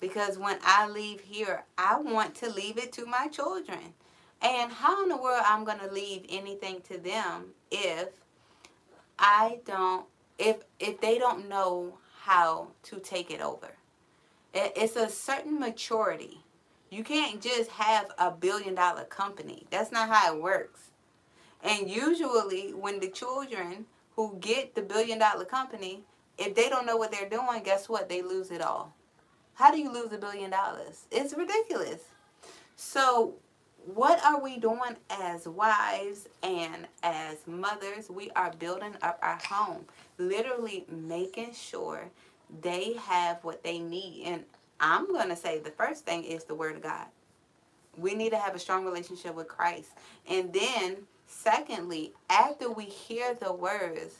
Because 0.00 0.38
when 0.38 0.58
I 0.62 0.88
leave 0.88 1.20
here, 1.20 1.64
I 1.78 1.98
want 1.98 2.34
to 2.36 2.50
leave 2.50 2.76
it 2.76 2.92
to 2.94 3.06
my 3.06 3.28
children. 3.28 3.94
And 4.42 4.72
how 4.72 5.02
in 5.02 5.08
the 5.08 5.16
world 5.16 5.42
I'm 5.46 5.64
going 5.64 5.78
to 5.78 5.90
leave 5.90 6.26
anything 6.28 6.82
to 6.88 6.98
them 6.98 7.46
if 7.70 8.08
I 9.18 9.58
don't 9.64 10.06
if 10.38 10.58
if 10.78 11.00
they 11.00 11.18
don't 11.18 11.48
know 11.48 11.98
how 12.22 12.68
to 12.84 12.98
take 12.98 13.30
it 13.30 13.40
over. 13.40 13.76
It's 14.52 14.96
a 14.96 15.08
certain 15.08 15.58
maturity. 15.58 16.40
You 16.90 17.02
can't 17.02 17.40
just 17.40 17.70
have 17.70 18.12
a 18.18 18.30
billion 18.30 18.74
dollar 18.74 19.04
company. 19.04 19.66
That's 19.70 19.90
not 19.90 20.08
how 20.08 20.34
it 20.34 20.42
works. 20.42 20.90
And 21.62 21.90
usually 21.90 22.72
when 22.72 23.00
the 23.00 23.08
children 23.08 23.86
who 24.16 24.36
get 24.40 24.74
the 24.74 24.82
billion 24.82 25.18
dollar 25.18 25.44
company, 25.44 26.04
if 26.38 26.54
they 26.54 26.68
don't 26.68 26.86
know 26.86 26.96
what 26.96 27.10
they're 27.10 27.28
doing, 27.28 27.62
guess 27.64 27.88
what? 27.88 28.08
They 28.08 28.22
lose 28.22 28.50
it 28.50 28.60
all. 28.62 28.94
How 29.54 29.70
do 29.70 29.78
you 29.78 29.92
lose 29.92 30.12
a 30.12 30.18
billion 30.18 30.50
dollars? 30.50 31.06
It's 31.10 31.34
ridiculous. 31.34 32.02
So 32.76 33.34
what 33.86 34.24
are 34.24 34.40
we 34.40 34.58
doing 34.58 34.96
as 35.10 35.46
wives 35.46 36.28
and 36.42 36.86
as 37.02 37.38
mothers? 37.46 38.08
We 38.08 38.30
are 38.30 38.52
building 38.58 38.94
up 39.02 39.18
our 39.22 39.38
home, 39.48 39.84
literally 40.18 40.86
making 40.88 41.52
sure 41.52 42.10
they 42.62 42.94
have 42.94 43.42
what 43.42 43.62
they 43.62 43.78
need. 43.78 44.24
And 44.26 44.44
I'm 44.80 45.12
going 45.12 45.28
to 45.28 45.36
say 45.36 45.58
the 45.58 45.70
first 45.70 46.04
thing 46.04 46.24
is 46.24 46.44
the 46.44 46.54
Word 46.54 46.76
of 46.76 46.82
God. 46.82 47.06
We 47.96 48.14
need 48.14 48.30
to 48.30 48.38
have 48.38 48.54
a 48.54 48.58
strong 48.58 48.84
relationship 48.84 49.34
with 49.34 49.48
Christ. 49.48 49.90
And 50.28 50.52
then, 50.52 50.96
secondly, 51.26 52.12
after 52.28 52.70
we 52.70 52.84
hear 52.84 53.34
the 53.34 53.52
words, 53.52 54.16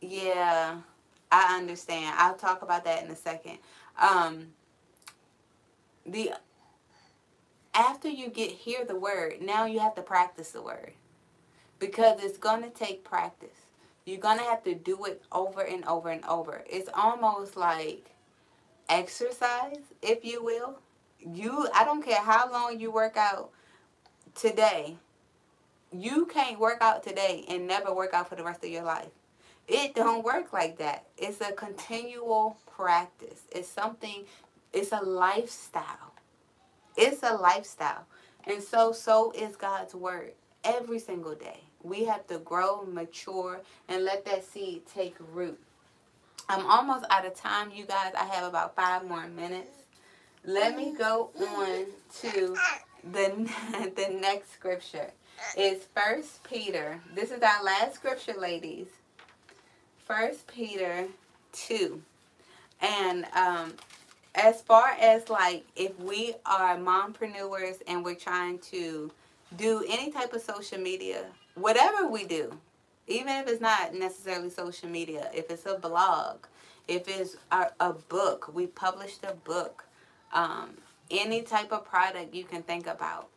yeah, 0.00 0.78
I 1.30 1.56
understand. 1.58 2.14
I'll 2.18 2.36
talk 2.36 2.62
about 2.62 2.84
that 2.84 3.04
in 3.04 3.10
a 3.10 3.16
second. 3.16 3.58
Um, 4.00 4.48
the 6.12 6.32
after 7.74 8.08
you 8.08 8.28
get 8.28 8.50
hear 8.50 8.84
the 8.84 8.98
word, 8.98 9.40
now 9.40 9.66
you 9.66 9.78
have 9.80 9.94
to 9.94 10.02
practice 10.02 10.50
the 10.50 10.62
word. 10.62 10.92
Because 11.78 12.22
it's 12.22 12.38
going 12.38 12.62
to 12.62 12.70
take 12.70 13.04
practice. 13.04 13.66
You're 14.04 14.18
going 14.18 14.38
to 14.38 14.44
have 14.44 14.64
to 14.64 14.74
do 14.74 15.04
it 15.04 15.22
over 15.30 15.60
and 15.60 15.84
over 15.84 16.08
and 16.08 16.24
over. 16.24 16.64
It's 16.68 16.88
almost 16.92 17.56
like 17.56 18.10
exercise, 18.88 19.78
if 20.02 20.24
you 20.24 20.42
will. 20.42 20.78
You 21.20 21.68
I 21.74 21.84
don't 21.84 22.02
care 22.02 22.20
how 22.20 22.50
long 22.50 22.80
you 22.80 22.90
work 22.90 23.16
out 23.16 23.50
today. 24.34 24.96
You 25.92 26.26
can't 26.26 26.58
work 26.58 26.78
out 26.80 27.02
today 27.02 27.44
and 27.48 27.66
never 27.66 27.94
work 27.94 28.12
out 28.12 28.28
for 28.28 28.34
the 28.34 28.44
rest 28.44 28.64
of 28.64 28.70
your 28.70 28.82
life. 28.82 29.10
It 29.68 29.94
don't 29.94 30.24
work 30.24 30.52
like 30.52 30.78
that. 30.78 31.06
It's 31.18 31.40
a 31.40 31.52
continual 31.52 32.56
practice. 32.74 33.42
It's 33.52 33.68
something 33.68 34.24
it's 34.72 34.92
a 34.92 35.00
lifestyle. 35.00 36.14
It's 36.96 37.22
a 37.22 37.34
lifestyle. 37.34 38.06
And 38.46 38.62
so, 38.62 38.92
so 38.92 39.32
is 39.32 39.56
God's 39.56 39.94
word 39.94 40.32
every 40.64 40.98
single 40.98 41.34
day. 41.34 41.60
We 41.82 42.04
have 42.04 42.26
to 42.28 42.38
grow, 42.38 42.84
mature, 42.84 43.60
and 43.88 44.04
let 44.04 44.24
that 44.24 44.44
seed 44.44 44.82
take 44.92 45.16
root. 45.32 45.58
I'm 46.48 46.66
almost 46.66 47.04
out 47.10 47.26
of 47.26 47.34
time, 47.34 47.70
you 47.74 47.84
guys. 47.84 48.12
I 48.18 48.24
have 48.24 48.44
about 48.44 48.74
five 48.74 49.06
more 49.06 49.26
minutes. 49.28 49.70
Let 50.44 50.76
me 50.76 50.94
go 50.96 51.30
on 51.38 51.84
to 52.22 52.56
the, 53.12 53.48
the 53.96 54.18
next 54.20 54.52
scripture. 54.52 55.10
It's 55.56 55.86
First 55.94 56.42
Peter. 56.44 57.00
This 57.14 57.30
is 57.30 57.42
our 57.42 57.62
last 57.62 57.94
scripture, 57.94 58.34
ladies. 58.38 58.86
First 60.06 60.46
Peter 60.46 61.06
2. 61.52 62.02
And 62.80 63.26
um, 63.36 63.74
as 64.38 64.62
far 64.62 64.90
as 65.00 65.28
like 65.28 65.64
if 65.74 65.98
we 65.98 66.34
are 66.46 66.76
mompreneurs 66.76 67.82
and 67.88 68.04
we're 68.04 68.14
trying 68.14 68.58
to 68.60 69.10
do 69.56 69.84
any 69.88 70.12
type 70.12 70.32
of 70.32 70.40
social 70.40 70.78
media, 70.78 71.24
whatever 71.56 72.06
we 72.06 72.24
do, 72.24 72.56
even 73.08 73.28
if 73.28 73.48
it's 73.48 73.60
not 73.60 73.94
necessarily 73.94 74.48
social 74.48 74.88
media, 74.88 75.28
if 75.34 75.50
it's 75.50 75.66
a 75.66 75.76
blog, 75.76 76.46
if 76.86 77.08
it's 77.08 77.36
a, 77.50 77.66
a 77.80 77.92
book, 77.92 78.54
we 78.54 78.66
published 78.68 79.24
a 79.24 79.34
book, 79.34 79.84
um, 80.32 80.70
any 81.10 81.42
type 81.42 81.72
of 81.72 81.84
product 81.84 82.32
you 82.32 82.44
can 82.44 82.62
think 82.62 82.86
about, 82.86 83.28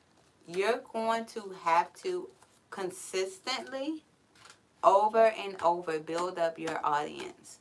you're 0.48 0.82
going 0.94 1.26
to 1.26 1.56
have 1.64 1.92
to 1.96 2.30
consistently 2.70 4.04
over 4.84 5.34
and 5.38 5.60
over 5.64 6.00
build 6.00 6.38
up 6.38 6.60
your 6.60 6.80
audience. 6.86 7.60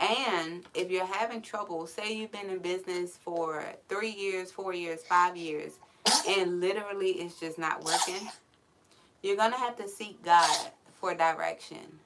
And 0.00 0.64
if 0.74 0.90
you're 0.90 1.06
having 1.06 1.42
trouble, 1.42 1.86
say 1.86 2.14
you've 2.14 2.32
been 2.32 2.50
in 2.50 2.60
business 2.60 3.18
for 3.22 3.64
three 3.88 4.10
years, 4.12 4.50
four 4.52 4.74
years, 4.74 5.02
five 5.02 5.36
years, 5.36 5.74
and 6.28 6.60
literally 6.60 7.10
it's 7.12 7.40
just 7.40 7.58
not 7.58 7.84
working, 7.84 8.28
you're 9.22 9.36
going 9.36 9.52
to 9.52 9.58
have 9.58 9.76
to 9.76 9.88
seek 9.88 10.22
God 10.24 10.70
for 11.00 11.14
direction. 11.14 12.00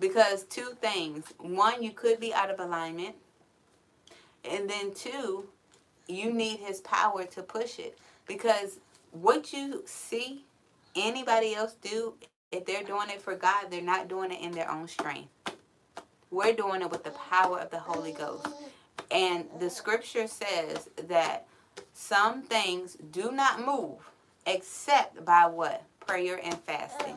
Because 0.00 0.44
two 0.44 0.76
things. 0.80 1.26
One, 1.38 1.82
you 1.82 1.92
could 1.92 2.20
be 2.20 2.34
out 2.34 2.50
of 2.50 2.60
alignment. 2.60 3.16
And 4.44 4.70
then 4.70 4.94
two, 4.94 5.48
you 6.08 6.32
need 6.32 6.60
his 6.60 6.80
power 6.82 7.24
to 7.24 7.42
push 7.42 7.78
it. 7.78 7.98
Because 8.26 8.78
what 9.12 9.52
you 9.52 9.82
see 9.86 10.44
anybody 10.96 11.54
else 11.54 11.76
do, 11.82 12.14
if 12.52 12.66
they're 12.66 12.84
doing 12.84 13.10
it 13.10 13.22
for 13.22 13.36
God, 13.36 13.66
they're 13.70 13.82
not 13.82 14.08
doing 14.08 14.32
it 14.32 14.40
in 14.40 14.52
their 14.52 14.70
own 14.70 14.88
strength. 14.88 15.30
We're 16.30 16.54
doing 16.54 16.82
it 16.82 16.90
with 16.90 17.04
the 17.04 17.10
power 17.10 17.58
of 17.58 17.70
the 17.70 17.78
Holy 17.78 18.12
Ghost. 18.12 18.46
And 19.10 19.46
the 19.58 19.70
scripture 19.70 20.26
says 20.26 20.88
that 21.06 21.46
some 21.94 22.42
things 22.42 22.96
do 23.10 23.32
not 23.32 23.64
move 23.64 23.98
except 24.46 25.24
by 25.24 25.46
what? 25.46 25.82
Prayer 26.06 26.40
and 26.42 26.54
fasting. 26.54 27.16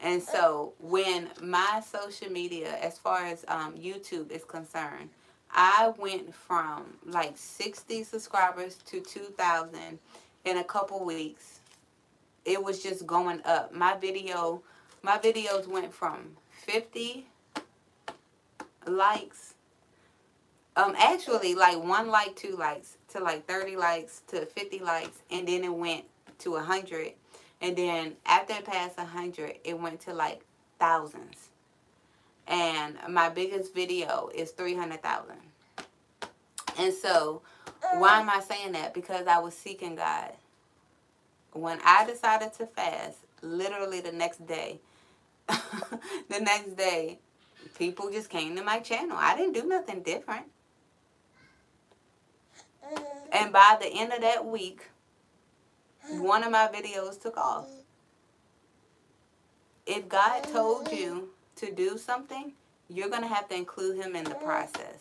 And 0.00 0.22
so 0.22 0.72
when 0.78 1.28
my 1.42 1.82
social 1.86 2.30
media, 2.30 2.76
as 2.80 2.98
far 2.98 3.24
as 3.24 3.44
um, 3.48 3.74
YouTube 3.74 4.30
is 4.30 4.44
concerned, 4.44 5.10
I 5.50 5.92
went 5.98 6.34
from 6.34 6.84
like 7.04 7.36
60 7.36 8.04
subscribers 8.04 8.76
to 8.86 9.00
2,000 9.00 9.98
in 10.44 10.56
a 10.58 10.64
couple 10.64 11.04
weeks. 11.04 11.60
It 12.44 12.62
was 12.62 12.82
just 12.82 13.06
going 13.06 13.40
up. 13.44 13.74
My 13.74 13.96
video, 13.96 14.62
my 15.02 15.18
videos 15.18 15.66
went 15.66 15.92
from 15.92 16.36
50 16.50 17.26
likes, 18.86 19.54
um, 20.76 20.94
actually 20.98 21.54
like 21.54 21.82
one 21.82 22.08
like, 22.08 22.36
two 22.36 22.56
likes, 22.56 22.96
to 23.08 23.20
like 23.20 23.46
30 23.46 23.76
likes, 23.76 24.22
to 24.28 24.46
50 24.46 24.78
likes, 24.80 25.22
and 25.30 25.46
then 25.46 25.64
it 25.64 25.72
went 25.72 26.04
to 26.38 26.52
100. 26.52 27.12
And 27.60 27.76
then 27.76 28.16
after 28.24 28.54
it 28.54 28.64
passed 28.64 28.96
100, 28.96 29.56
it 29.64 29.78
went 29.78 30.00
to 30.02 30.14
like 30.14 30.42
thousands. 30.78 31.48
And 32.46 32.96
my 33.08 33.28
biggest 33.28 33.74
video 33.74 34.30
is 34.34 34.50
300,000. 34.52 35.36
And 36.78 36.94
so, 36.94 37.42
why 37.98 38.20
am 38.20 38.30
I 38.30 38.40
saying 38.40 38.72
that? 38.72 38.94
Because 38.94 39.26
I 39.26 39.38
was 39.38 39.54
seeking 39.54 39.96
God. 39.96 40.32
When 41.52 41.78
I 41.84 42.06
decided 42.06 42.52
to 42.54 42.66
fast, 42.66 43.18
literally 43.42 44.00
the 44.00 44.12
next 44.12 44.46
day, 44.46 44.80
the 45.48 46.40
next 46.40 46.76
day, 46.76 47.18
people 47.80 48.10
just 48.10 48.28
came 48.28 48.54
to 48.54 48.62
my 48.62 48.78
channel. 48.78 49.16
I 49.18 49.34
didn't 49.34 49.54
do 49.54 49.66
nothing 49.66 50.02
different. 50.02 50.44
Mm. 52.84 53.02
And 53.32 53.52
by 53.52 53.78
the 53.80 53.86
end 53.86 54.12
of 54.12 54.20
that 54.20 54.44
week, 54.44 54.82
one 56.10 56.44
of 56.44 56.52
my 56.52 56.68
videos 56.68 57.20
took 57.20 57.38
off. 57.38 57.68
If 59.86 60.10
God 60.10 60.42
told 60.42 60.88
mm. 60.88 60.98
you 60.98 61.28
to 61.56 61.72
do 61.72 61.96
something, 61.96 62.52
you're 62.90 63.08
going 63.08 63.22
to 63.22 63.28
have 63.28 63.48
to 63.48 63.56
include 63.56 63.96
him 63.96 64.14
in 64.14 64.24
the 64.24 64.34
mm. 64.34 64.44
process. 64.44 64.98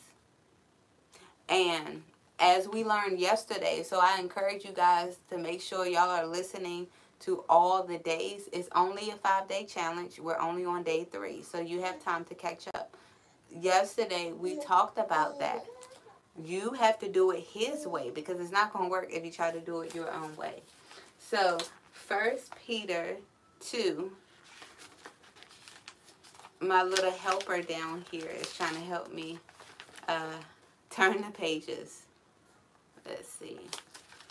And 1.50 2.02
as 2.40 2.70
we 2.70 2.86
learned 2.86 3.20
yesterday, 3.20 3.84
so 3.84 4.00
I 4.02 4.20
encourage 4.20 4.64
you 4.64 4.72
guys 4.72 5.18
to 5.30 5.38
make 5.38 5.62
sure 5.62 5.86
y'all 5.86 6.10
are 6.10 6.26
listening 6.26 6.88
to 7.22 7.44
all 7.50 7.84
the 7.84 7.98
days. 7.98 8.50
It's 8.52 8.70
only 8.74 9.10
a 9.10 9.16
five 9.16 9.48
day 9.48 9.66
challenge. 9.66 10.20
We're 10.20 10.40
only 10.40 10.66
on 10.66 10.84
day 10.84 11.06
three, 11.12 11.42
so 11.42 11.60
you 11.60 11.82
have 11.82 12.04
time 12.04 12.26
to 12.26 12.36
catch 12.36 12.68
up. 12.74 12.96
Yesterday, 13.52 14.32
we 14.32 14.60
talked 14.60 14.98
about 14.98 15.40
that. 15.40 15.66
You 16.44 16.72
have 16.72 17.00
to 17.00 17.10
do 17.12 17.32
it 17.32 17.44
His 17.52 17.86
way 17.86 18.12
because 18.12 18.40
it's 18.40 18.52
not 18.52 18.72
going 18.72 18.86
to 18.86 18.92
work 18.92 19.10
if 19.12 19.26
you 19.26 19.32
try 19.32 19.52
to 19.52 19.60
do 19.60 19.82
it 19.82 19.94
your 19.94 20.12
own 20.14 20.36
way. 20.38 20.62
So, 21.18 21.58
First 21.92 22.54
Peter 22.66 23.18
2, 23.62 24.12
my 26.62 26.84
little 26.84 27.12
helper 27.12 27.62
down 27.62 28.06
here 28.12 28.30
is 28.30 28.54
trying 28.54 28.76
to 28.76 28.82
help 28.82 29.14
me 29.14 29.40
uh, 30.08 30.38
turn 30.90 31.22
the 31.22 31.32
pages. 31.32 32.04
Let's 33.06 33.30
see. 33.30 33.60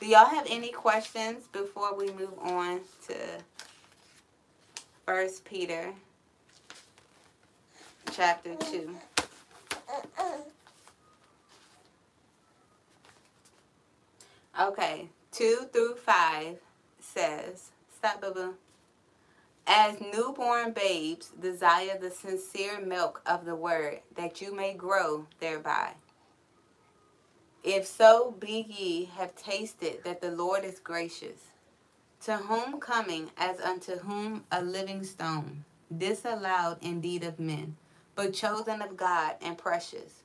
Do 0.00 0.06
y'all 0.06 0.26
have 0.26 0.46
any 0.48 0.70
questions 0.70 1.48
before 1.48 1.92
we 1.96 2.06
move 2.12 2.38
on 2.40 2.82
to 3.08 3.14
First 5.04 5.44
Peter 5.44 5.92
chapter 8.12 8.54
2? 8.54 8.96
Okay, 14.60 15.08
2 15.32 15.68
through 15.72 15.96
5 15.96 16.58
says, 17.00 17.70
stop, 17.96 18.20
boo 18.20 18.32
boo. 18.32 18.54
As 19.66 20.00
newborn 20.00 20.72
babes, 20.72 21.30
desire 21.40 21.98
the 22.00 22.10
sincere 22.10 22.80
milk 22.80 23.20
of 23.26 23.44
the 23.44 23.56
word, 23.56 24.00
that 24.14 24.40
you 24.40 24.54
may 24.54 24.74
grow 24.74 25.26
thereby. 25.40 25.94
If 27.64 27.86
so 27.86 28.34
be 28.38 28.66
ye 28.68 29.06
have 29.16 29.34
tasted 29.34 30.04
that 30.04 30.20
the 30.20 30.30
Lord 30.30 30.64
is 30.64 30.78
gracious, 30.78 31.40
to 32.24 32.36
whom 32.36 32.80
coming 32.80 33.30
as 33.36 33.60
unto 33.60 33.98
whom 33.98 34.44
a 34.52 34.62
living 34.62 35.04
stone, 35.04 35.64
disallowed 35.96 36.78
indeed 36.80 37.24
of 37.24 37.40
men, 37.40 37.76
but 38.14 38.32
chosen 38.32 38.80
of 38.80 38.96
God 38.96 39.36
and 39.42 39.58
precious. 39.58 40.22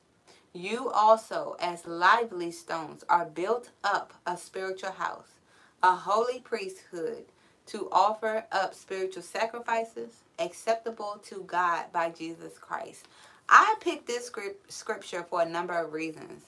You 0.53 0.91
also, 0.91 1.55
as 1.59 1.87
lively 1.87 2.51
stones, 2.51 3.03
are 3.09 3.25
built 3.25 3.71
up 3.83 4.13
a 4.27 4.37
spiritual 4.37 4.91
house, 4.91 5.39
a 5.81 5.95
holy 5.95 6.39
priesthood, 6.39 7.25
to 7.67 7.89
offer 7.91 8.45
up 8.51 8.75
spiritual 8.75 9.23
sacrifices 9.23 10.23
acceptable 10.37 11.19
to 11.25 11.43
God 11.47 11.91
by 11.91 12.09
Jesus 12.11 12.57
Christ. 12.59 13.07
I 13.49 13.75
picked 13.79 14.05
this 14.05 14.27
script, 14.27 14.71
scripture 14.71 15.25
for 15.27 15.41
a 15.41 15.49
number 15.49 15.73
of 15.73 15.93
reasons. 15.93 16.43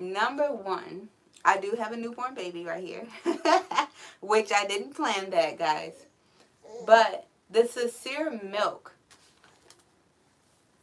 Number 0.00 0.52
one, 0.52 1.08
I 1.44 1.58
do 1.58 1.74
have 1.78 1.92
a 1.92 1.96
newborn 1.96 2.34
baby 2.34 2.64
right 2.64 2.84
here, 2.84 3.06
which 4.20 4.52
I 4.52 4.64
didn't 4.66 4.94
plan 4.94 5.30
that, 5.30 5.58
guys. 5.58 6.06
But 6.86 7.26
the 7.50 7.66
sincere 7.66 8.38
milk. 8.42 8.94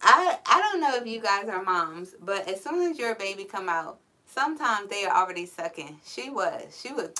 I 0.02 0.38
I 0.46 0.60
don't 0.60 0.82
know 0.82 0.96
if 0.96 1.08
you 1.08 1.22
guys 1.22 1.48
are 1.48 1.64
moms, 1.64 2.16
but 2.22 2.48
as 2.50 2.62
soon 2.62 2.92
as 2.92 3.00
your 3.00 3.16
baby 3.16 3.46
come 3.46 3.70
out, 3.70 4.00
sometimes 4.26 4.90
they 4.90 5.06
are 5.06 5.16
already 5.16 5.46
sucking. 5.46 6.00
She 6.06 6.30
was. 6.30 6.80
She 6.82 6.92
was 6.92 7.12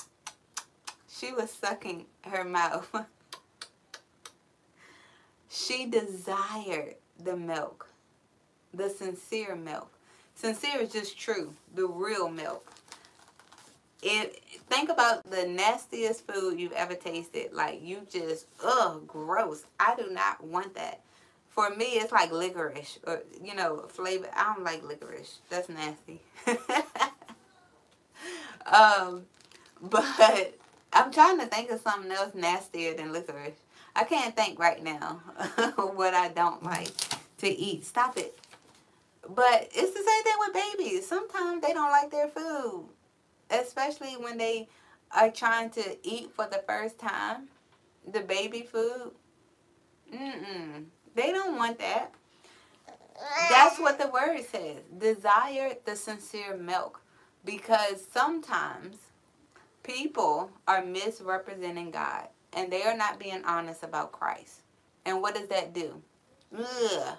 she 1.08 1.32
was 1.32 1.50
sucking 1.50 2.06
her 2.24 2.44
mouth. 2.44 2.94
she 5.48 5.86
desired 5.86 6.96
the 7.18 7.36
milk, 7.36 7.88
the 8.74 8.90
sincere 8.90 9.56
milk. 9.56 9.95
Sincere 10.36 10.82
is 10.82 10.92
just 10.92 11.18
true, 11.18 11.54
the 11.74 11.86
real 11.86 12.28
milk. 12.28 12.70
It 14.02 14.42
think 14.68 14.90
about 14.90 15.28
the 15.28 15.46
nastiest 15.46 16.26
food 16.26 16.60
you've 16.60 16.72
ever 16.72 16.94
tasted. 16.94 17.54
Like 17.54 17.80
you 17.82 18.06
just 18.10 18.46
ugh, 18.62 19.06
gross. 19.06 19.64
I 19.80 19.96
do 19.96 20.10
not 20.10 20.44
want 20.44 20.74
that. 20.74 21.00
For 21.48 21.70
me, 21.70 21.86
it's 21.86 22.12
like 22.12 22.30
licorice 22.30 22.98
or 23.06 23.22
you 23.42 23.54
know 23.54 23.86
flavor. 23.88 24.28
I 24.36 24.54
don't 24.54 24.62
like 24.62 24.84
licorice. 24.84 25.38
That's 25.48 25.70
nasty. 25.70 26.20
um, 28.66 29.22
but 29.80 30.54
I'm 30.92 31.10
trying 31.10 31.40
to 31.40 31.46
think 31.46 31.70
of 31.70 31.80
something 31.80 32.12
else 32.12 32.34
nastier 32.34 32.92
than 32.92 33.10
licorice. 33.10 33.56
I 33.96 34.04
can't 34.04 34.36
think 34.36 34.58
right 34.58 34.82
now 34.84 35.22
what 35.94 36.12
I 36.12 36.28
don't 36.28 36.62
like 36.62 36.92
to 37.38 37.48
eat. 37.48 37.86
Stop 37.86 38.18
it. 38.18 38.38
But 39.28 39.68
it's 39.72 39.92
the 39.92 40.04
same 40.04 40.22
thing 40.24 40.34
with 40.38 40.54
babies. 40.54 41.06
Sometimes 41.06 41.62
they 41.62 41.72
don't 41.72 41.90
like 41.90 42.10
their 42.10 42.28
food, 42.28 42.88
especially 43.50 44.16
when 44.16 44.38
they 44.38 44.68
are 45.14 45.30
trying 45.30 45.70
to 45.70 45.96
eat 46.02 46.30
for 46.32 46.46
the 46.46 46.62
first 46.66 46.98
time. 46.98 47.48
The 48.12 48.20
baby 48.20 48.62
food. 48.62 49.10
Mm-mm. 50.14 50.84
They 51.14 51.32
don't 51.32 51.56
want 51.56 51.78
that. 51.80 52.12
That's 53.50 53.80
what 53.80 53.98
the 53.98 54.08
word 54.08 54.44
says. 54.44 54.78
Desire 54.96 55.74
the 55.84 55.96
sincere 55.96 56.56
milk. 56.56 57.00
Because 57.44 58.04
sometimes 58.12 58.96
people 59.82 60.50
are 60.66 60.84
misrepresenting 60.84 61.90
God 61.90 62.28
and 62.52 62.72
they 62.72 62.82
are 62.82 62.96
not 62.96 63.18
being 63.18 63.44
honest 63.44 63.82
about 63.82 64.12
Christ. 64.12 64.62
And 65.04 65.22
what 65.22 65.34
does 65.34 65.48
that 65.48 65.72
do? 65.72 66.02
Ugh. 66.56 67.16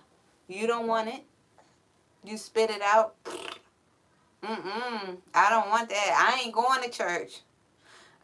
You 0.47 0.67
don't 0.67 0.87
want 0.87 1.09
it. 1.09 1.23
You 2.23 2.37
spit 2.37 2.69
it 2.69 2.81
out. 2.81 3.15
Mm-mm. 4.43 5.17
I 5.33 5.49
don't 5.49 5.69
want 5.69 5.89
that. 5.89 6.35
I 6.35 6.43
ain't 6.43 6.53
going 6.53 6.83
to 6.83 6.89
church. 6.89 7.41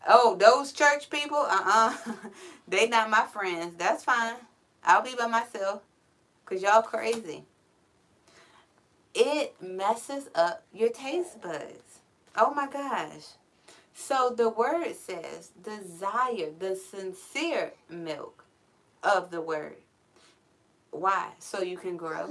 Oh, 0.08 0.36
those 0.36 0.72
church 0.72 1.10
people? 1.10 1.38
Uh-uh. 1.38 1.96
they 2.68 2.88
not 2.88 3.10
my 3.10 3.24
friends. 3.24 3.76
That's 3.78 4.04
fine. 4.04 4.36
I'll 4.84 5.02
be 5.02 5.16
by 5.18 5.28
myself. 5.28 5.82
Because 6.44 6.62
y'all 6.62 6.82
crazy. 6.82 7.46
It 9.16 9.56
messes 9.62 10.30
up 10.36 10.64
your 10.74 10.90
taste 10.90 11.42
buds. 11.42 12.00
Oh 12.36 12.54
my 12.54 12.68
gosh. 12.68 13.28
So 13.94 14.34
the 14.36 14.50
word 14.50 14.96
says, 14.96 15.52
desire 15.62 16.50
the 16.58 16.76
sincere 16.76 17.74
milk 17.90 18.44
of 19.04 19.30
the 19.30 19.42
word. 19.42 19.78
Why? 20.92 21.30
So 21.40 21.62
you 21.62 21.78
can 21.78 21.96
grow. 21.96 22.30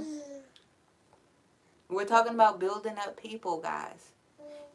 We're 1.89 2.05
talking 2.05 2.33
about 2.33 2.59
building 2.59 2.95
up 2.97 3.21
people, 3.21 3.59
guys. 3.59 4.11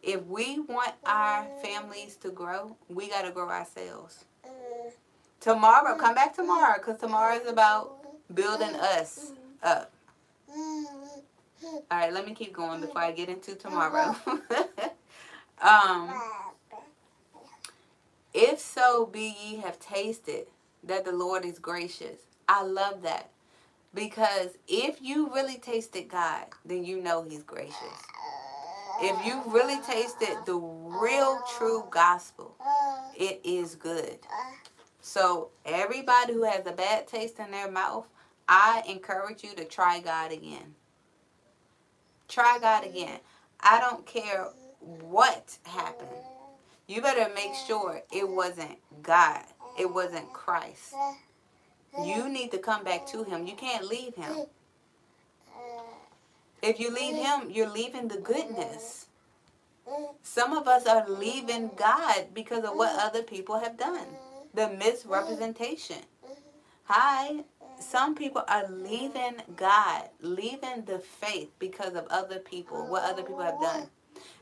if 0.02 0.24
we 0.26 0.60
want 0.60 0.92
our 1.06 1.46
families 1.62 2.16
to 2.16 2.30
grow, 2.30 2.76
we 2.88 3.08
got 3.08 3.22
to 3.22 3.30
grow 3.32 3.48
ourselves. 3.48 4.24
Tomorrow, 5.40 5.96
come 5.96 6.14
back 6.14 6.34
tomorrow 6.34 6.74
because 6.78 6.98
tomorrow 7.00 7.36
is 7.36 7.48
about 7.48 7.92
building 8.34 8.74
us 8.76 9.32
up. 9.62 9.92
All 11.90 11.98
right, 11.98 12.12
let 12.12 12.26
me 12.26 12.34
keep 12.34 12.52
going 12.52 12.80
before 12.80 13.02
I 13.02 13.12
get 13.12 13.28
into 13.28 13.54
tomorrow. 13.54 14.14
um, 15.62 16.14
if 18.34 18.60
so 18.60 19.06
be 19.06 19.34
ye 19.42 19.56
have 19.58 19.78
tasted 19.80 20.46
that 20.84 21.04
the 21.04 21.12
Lord 21.12 21.44
is 21.44 21.58
gracious. 21.58 22.20
I 22.48 22.62
love 22.62 23.02
that. 23.02 23.30
Because 23.94 24.50
if 24.68 25.00
you 25.00 25.32
really 25.32 25.56
tasted 25.58 26.08
God, 26.08 26.46
then 26.64 26.84
you 26.84 27.00
know 27.00 27.22
He's 27.22 27.42
gracious. 27.42 28.02
If 29.00 29.24
you 29.24 29.42
really 29.46 29.80
tasted 29.82 30.36
the 30.44 30.56
real, 30.56 31.40
true 31.56 31.84
gospel, 31.90 32.56
it 33.16 33.40
is 33.44 33.74
good. 33.76 34.18
So, 35.00 35.50
everybody 35.64 36.34
who 36.34 36.42
has 36.42 36.66
a 36.66 36.72
bad 36.72 37.06
taste 37.06 37.38
in 37.38 37.50
their 37.50 37.70
mouth, 37.70 38.06
I 38.48 38.82
encourage 38.88 39.44
you 39.44 39.54
to 39.54 39.64
try 39.64 40.00
God 40.00 40.32
again. 40.32 40.74
Try 42.28 42.58
God 42.60 42.84
again. 42.84 43.20
I 43.60 43.80
don't 43.80 44.04
care 44.04 44.48
what 44.80 45.56
happened. 45.64 46.08
You 46.86 47.00
better 47.00 47.32
make 47.34 47.54
sure 47.66 48.02
it 48.12 48.28
wasn't 48.28 48.78
God. 49.02 49.44
It 49.78 49.92
wasn't 49.92 50.32
Christ. 50.32 50.94
You 52.04 52.28
need 52.28 52.50
to 52.52 52.58
come 52.58 52.84
back 52.84 53.06
to 53.08 53.24
him. 53.24 53.46
You 53.46 53.54
can't 53.54 53.84
leave 53.84 54.14
him. 54.14 54.46
If 56.62 56.80
you 56.80 56.92
leave 56.92 57.16
him, 57.16 57.50
you're 57.50 57.68
leaving 57.68 58.08
the 58.08 58.18
goodness. 58.18 59.06
Some 60.22 60.52
of 60.52 60.68
us 60.68 60.86
are 60.86 61.08
leaving 61.08 61.70
God 61.76 62.34
because 62.34 62.64
of 62.64 62.74
what 62.74 62.98
other 62.98 63.22
people 63.22 63.58
have 63.58 63.76
done. 63.76 64.06
The 64.54 64.68
misrepresentation. 64.70 66.02
Hi. 66.84 67.44
Some 67.80 68.16
people 68.16 68.42
are 68.48 68.68
leaving 68.68 69.36
God, 69.56 70.08
leaving 70.20 70.84
the 70.84 70.98
faith 70.98 71.50
because 71.60 71.94
of 71.94 72.06
other 72.10 72.40
people, 72.40 72.86
what 72.86 73.04
other 73.04 73.22
people 73.22 73.40
have 73.40 73.60
done. 73.60 73.88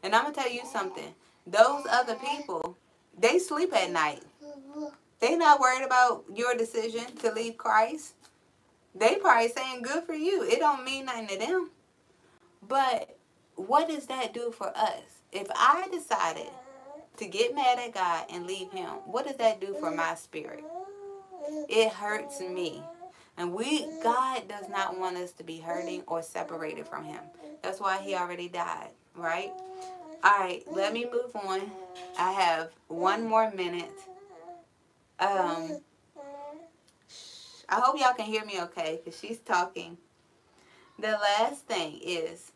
And 0.02 0.14
I'm 0.14 0.22
going 0.22 0.34
to 0.34 0.40
tell 0.40 0.50
you 0.50 0.62
something. 0.64 1.14
Those 1.46 1.84
other 1.90 2.14
people, 2.14 2.78
they 3.18 3.38
sleep 3.38 3.74
at 3.74 3.90
night. 3.90 4.22
They 5.20 5.36
not 5.36 5.60
worried 5.60 5.84
about 5.84 6.24
your 6.34 6.54
decision 6.54 7.04
to 7.16 7.32
leave 7.32 7.56
Christ. 7.56 8.14
They 8.94 9.16
probably 9.16 9.48
saying 9.48 9.82
good 9.82 10.04
for 10.04 10.14
you. 10.14 10.42
It 10.42 10.58
don't 10.58 10.84
mean 10.84 11.06
nothing 11.06 11.28
to 11.28 11.38
them. 11.38 11.70
But 12.66 13.16
what 13.54 13.88
does 13.88 14.06
that 14.06 14.34
do 14.34 14.50
for 14.50 14.68
us? 14.76 15.22
If 15.32 15.48
I 15.54 15.88
decided 15.90 16.50
to 17.16 17.26
get 17.26 17.54
mad 17.54 17.78
at 17.78 17.94
God 17.94 18.26
and 18.30 18.46
leave 18.46 18.70
him, 18.70 18.88
what 19.06 19.26
does 19.26 19.36
that 19.36 19.60
do 19.60 19.74
for 19.80 19.90
my 19.90 20.14
spirit? 20.14 20.64
It 21.68 21.92
hurts 21.92 22.40
me. 22.40 22.82
And 23.36 23.52
we 23.52 23.86
God 24.02 24.48
does 24.48 24.68
not 24.68 24.98
want 24.98 25.16
us 25.16 25.32
to 25.32 25.44
be 25.44 25.58
hurting 25.58 26.02
or 26.06 26.22
separated 26.22 26.86
from 26.88 27.04
him. 27.04 27.20
That's 27.62 27.80
why 27.80 27.98
he 27.98 28.14
already 28.14 28.48
died, 28.48 28.90
right? 29.14 29.52
All 30.24 30.38
right, 30.38 30.62
let 30.70 30.92
me 30.92 31.04
move 31.04 31.36
on. 31.36 31.70
I 32.18 32.32
have 32.32 32.70
one 32.88 33.28
more 33.28 33.50
minute. 33.50 33.92
Um, 35.18 35.80
I 37.68 37.80
hope 37.80 37.98
y'all 37.98 38.14
can 38.14 38.26
hear 38.26 38.44
me 38.44 38.60
okay 38.62 39.00
because 39.02 39.18
she's 39.18 39.38
talking. 39.38 39.96
The 40.98 41.12
last 41.12 41.66
thing 41.66 42.00
is 42.02 42.52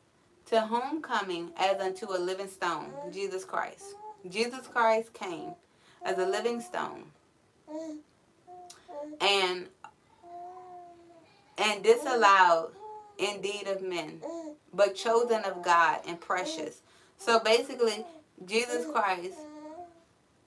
to 0.46 0.61
homecoming 0.61 1.51
as 1.57 1.81
unto 1.81 2.11
a 2.12 2.18
living 2.18 2.49
stone, 2.49 2.92
Jesus 3.12 3.44
Christ. 3.44 3.85
Jesus 4.29 4.66
Christ 4.66 5.12
came 5.14 5.53
as 6.05 6.18
a 6.18 6.27
living 6.27 6.61
stone. 6.61 7.05
And 9.20 9.66
and 11.59 11.83
disallowed 11.85 12.73
indeed 13.18 13.66
of 13.66 13.83
men, 13.83 14.20
but 14.73 14.94
chosen 14.94 15.44
of 15.44 15.62
God 15.62 16.01
and 16.07 16.20
precious. 16.20 16.81
So 17.18 17.38
basically, 17.38 18.05
Jesus 18.46 18.87
Christ, 18.90 19.37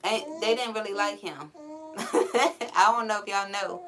they 0.04 0.56
didn't 0.56 0.73
really 0.73 0.93
like 0.93 1.19
him. 1.19 1.52
I 2.75 2.91
don't 2.91 3.08
know 3.08 3.21
if 3.21 3.27
y'all 3.27 3.49
know. 3.51 3.84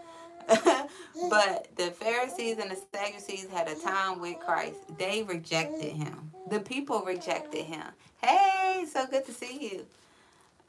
but 1.30 1.68
the 1.76 1.92
Pharisees 1.92 2.58
and 2.60 2.70
the 2.70 2.78
Sadducees 2.94 3.48
had 3.52 3.68
a 3.68 3.76
time 3.76 4.20
with 4.20 4.40
Christ. 4.40 4.78
They 4.98 5.24
rejected 5.24 5.92
him. 5.92 6.32
The 6.50 6.60
people 6.60 7.02
rejected 7.02 7.66
him. 7.66 7.86
Hey, 8.22 8.86
so 8.92 9.08
good 9.08 9.26
to 9.26 9.32
see 9.32 9.72
you. 9.72 9.86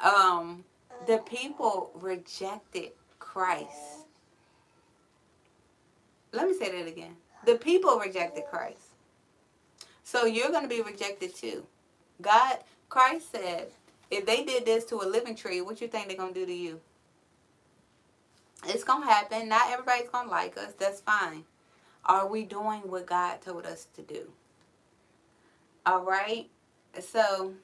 Um, 0.00 0.64
the 1.06 1.18
people 1.18 1.90
rejected 1.94 2.92
Christ. 3.18 4.06
Let 6.32 6.48
me 6.48 6.54
say 6.54 6.70
that 6.78 6.88
again. 6.88 7.16
The 7.44 7.56
people 7.56 7.98
rejected 7.98 8.44
Christ. 8.50 8.78
So 10.04 10.24
you're 10.24 10.50
going 10.50 10.62
to 10.62 10.68
be 10.68 10.82
rejected 10.82 11.34
too. 11.34 11.66
God, 12.22 12.58
Christ 12.88 13.32
said, 13.32 13.68
if 14.10 14.24
they 14.24 14.44
did 14.44 14.64
this 14.64 14.84
to 14.86 14.96
a 14.96 15.06
living 15.06 15.34
tree, 15.34 15.60
what 15.60 15.80
you 15.80 15.88
think 15.88 16.08
they're 16.08 16.16
going 16.16 16.32
to 16.32 16.40
do 16.40 16.46
to 16.46 16.54
you? 16.54 16.80
It's 18.68 18.84
going 18.84 19.02
to 19.02 19.08
happen. 19.08 19.48
Not 19.48 19.70
everybody's 19.70 20.08
going 20.08 20.26
to 20.26 20.30
like 20.30 20.56
us. 20.56 20.72
That's 20.78 21.00
fine. 21.00 21.44
Are 22.04 22.26
we 22.28 22.44
doing 22.44 22.82
what 22.82 23.06
God 23.06 23.40
told 23.42 23.66
us 23.66 23.88
to 23.96 24.02
do? 24.02 24.30
All 25.84 26.02
right? 26.02 26.48
So, 27.00 27.54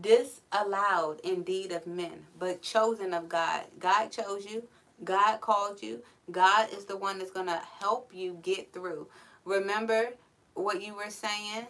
disallowed 0.00 1.20
indeed 1.20 1.72
of 1.72 1.86
men, 1.86 2.26
but 2.38 2.62
chosen 2.62 3.14
of 3.14 3.28
God. 3.28 3.62
God 3.78 4.08
chose 4.08 4.46
you. 4.46 4.64
God 5.02 5.40
called 5.40 5.82
you. 5.82 6.02
God 6.30 6.72
is 6.72 6.84
the 6.84 6.96
one 6.96 7.18
that's 7.18 7.30
going 7.30 7.46
to 7.46 7.60
help 7.80 8.10
you 8.12 8.38
get 8.42 8.72
through. 8.72 9.08
Remember 9.44 10.10
what 10.54 10.82
you 10.82 10.94
were 10.94 11.10
saying? 11.10 11.66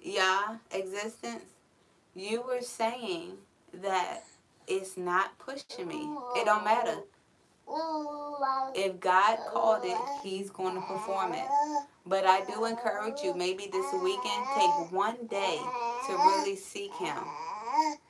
Yeah, 0.00 0.56
existence. 0.70 1.44
You 2.14 2.42
were 2.42 2.60
saying 2.62 3.32
that 3.74 4.24
it's 4.68 4.96
not 4.96 5.38
pushing 5.38 5.88
me. 5.88 6.08
It 6.36 6.44
don't 6.44 6.64
matter. 6.64 6.96
If 8.74 9.00
God 9.00 9.38
called 9.50 9.84
it, 9.84 9.98
He's 10.22 10.50
going 10.50 10.74
to 10.74 10.80
perform 10.80 11.34
it. 11.34 11.46
But 12.06 12.24
I 12.24 12.44
do 12.44 12.64
encourage 12.64 13.20
you, 13.22 13.34
maybe 13.34 13.68
this 13.70 13.92
weekend, 14.02 14.46
take 14.56 14.92
one 14.92 15.26
day 15.26 15.58
to 16.06 16.12
really 16.12 16.56
seek 16.56 16.94
Him 16.94 17.16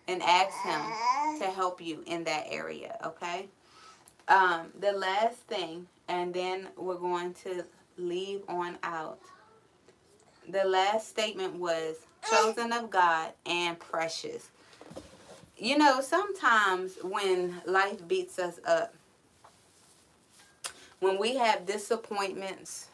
and 0.06 0.22
ask 0.22 0.54
Him 0.62 1.40
to 1.40 1.46
help 1.46 1.80
you 1.80 2.02
in 2.06 2.24
that 2.24 2.44
area, 2.48 2.98
okay? 3.04 3.48
Um, 4.28 4.68
the 4.78 4.92
last 4.92 5.36
thing, 5.48 5.86
and 6.08 6.32
then 6.32 6.68
we're 6.76 6.96
going 6.96 7.34
to 7.44 7.64
leave 7.96 8.42
on 8.48 8.78
out. 8.82 9.18
The 10.48 10.64
last 10.64 11.08
statement 11.08 11.56
was 11.56 11.96
chosen 12.30 12.72
of 12.72 12.90
God 12.90 13.32
and 13.44 13.78
precious 13.78 14.50
you 15.58 15.76
know, 15.76 16.00
sometimes 16.00 16.98
when 17.02 17.60
life 17.66 18.06
beats 18.06 18.38
us 18.38 18.60
up, 18.66 18.94
when 21.00 21.18
we 21.18 21.36
have 21.36 21.66
disappointments, 21.66 22.88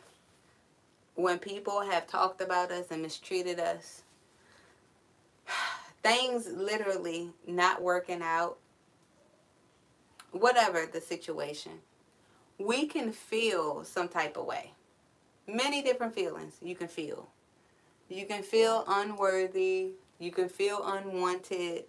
when 1.14 1.38
people 1.38 1.80
have 1.82 2.06
talked 2.06 2.40
about 2.40 2.70
us 2.70 2.86
and 2.90 3.02
mistreated 3.02 3.60
us, 3.60 4.02
things 6.02 6.48
literally 6.48 7.30
not 7.46 7.82
working 7.82 8.22
out, 8.22 8.58
whatever 10.32 10.86
the 10.90 11.00
situation, 11.00 11.72
we 12.58 12.86
can 12.86 13.12
feel 13.12 13.84
some 13.84 14.08
type 14.08 14.36
of 14.36 14.46
way. 14.46 14.72
Many 15.46 15.82
different 15.82 16.14
feelings 16.14 16.56
you 16.62 16.74
can 16.74 16.88
feel. 16.88 17.28
You 18.08 18.26
can 18.26 18.42
feel 18.42 18.84
unworthy. 18.86 19.92
You 20.18 20.30
can 20.30 20.48
feel 20.48 20.82
unwanted. 20.84 21.84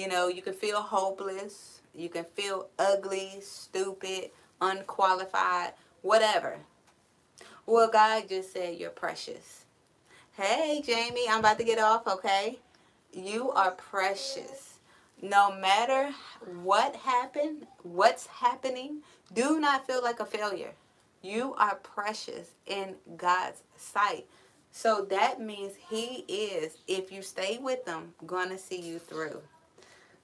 You 0.00 0.08
know, 0.08 0.28
you 0.28 0.40
can 0.40 0.54
feel 0.54 0.80
hopeless. 0.80 1.82
You 1.94 2.08
can 2.08 2.24
feel 2.24 2.68
ugly, 2.78 3.32
stupid, 3.42 4.30
unqualified, 4.58 5.74
whatever. 6.00 6.56
Well, 7.66 7.90
God 7.92 8.26
just 8.26 8.50
said 8.50 8.78
you're 8.78 8.88
precious. 8.88 9.66
Hey, 10.32 10.80
Jamie, 10.82 11.26
I'm 11.28 11.40
about 11.40 11.58
to 11.58 11.64
get 11.64 11.78
off, 11.78 12.06
okay? 12.06 12.60
You 13.12 13.50
are 13.50 13.72
precious. 13.72 14.78
No 15.20 15.54
matter 15.54 16.14
what 16.62 16.96
happened, 16.96 17.66
what's 17.82 18.26
happening, 18.26 19.02
do 19.34 19.60
not 19.60 19.86
feel 19.86 20.02
like 20.02 20.20
a 20.20 20.24
failure. 20.24 20.72
You 21.20 21.54
are 21.58 21.74
precious 21.74 22.52
in 22.66 22.94
God's 23.18 23.60
sight. 23.76 24.24
So 24.72 25.06
that 25.10 25.42
means 25.42 25.74
He 25.90 26.24
is, 26.26 26.78
if 26.88 27.12
you 27.12 27.20
stay 27.20 27.58
with 27.58 27.86
Him, 27.86 28.14
going 28.26 28.48
to 28.48 28.56
see 28.56 28.80
you 28.80 28.98
through. 28.98 29.42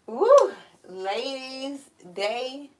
Woo! 0.07 0.53
Ladies, 0.89 1.81
day, 2.15 2.71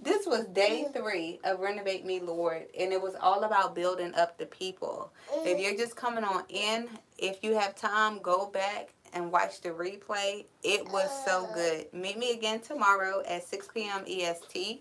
this 0.00 0.26
was 0.26 0.44
day 0.46 0.84
mm-hmm. 0.84 0.96
three 0.96 1.40
of 1.42 1.58
Renovate 1.58 2.06
Me, 2.06 2.20
Lord, 2.20 2.66
and 2.78 2.92
it 2.92 3.02
was 3.02 3.16
all 3.20 3.42
about 3.42 3.74
building 3.74 4.14
up 4.14 4.38
the 4.38 4.46
people. 4.46 5.10
If 5.32 5.44
mm-hmm. 5.44 5.60
you're 5.60 5.76
just 5.76 5.96
coming 5.96 6.22
on 6.22 6.44
in, 6.48 6.88
if 7.18 7.42
you 7.42 7.56
have 7.56 7.74
time, 7.74 8.20
go 8.20 8.46
back 8.46 8.90
and 9.12 9.32
watch 9.32 9.60
the 9.60 9.70
replay. 9.70 10.44
It 10.62 10.88
was 10.92 11.10
so 11.24 11.46
uh. 11.46 11.54
good. 11.54 11.92
Meet 11.92 12.16
me 12.16 12.32
again 12.32 12.60
tomorrow 12.60 13.24
at 13.26 13.42
6 13.42 13.68
p.m. 13.74 14.04
EST 14.06 14.80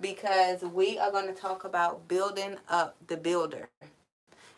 because 0.00 0.62
we 0.62 0.98
are 0.98 1.12
going 1.12 1.32
to 1.32 1.40
talk 1.40 1.62
about 1.62 2.08
building 2.08 2.56
up 2.68 2.96
the 3.06 3.16
builder. 3.16 3.68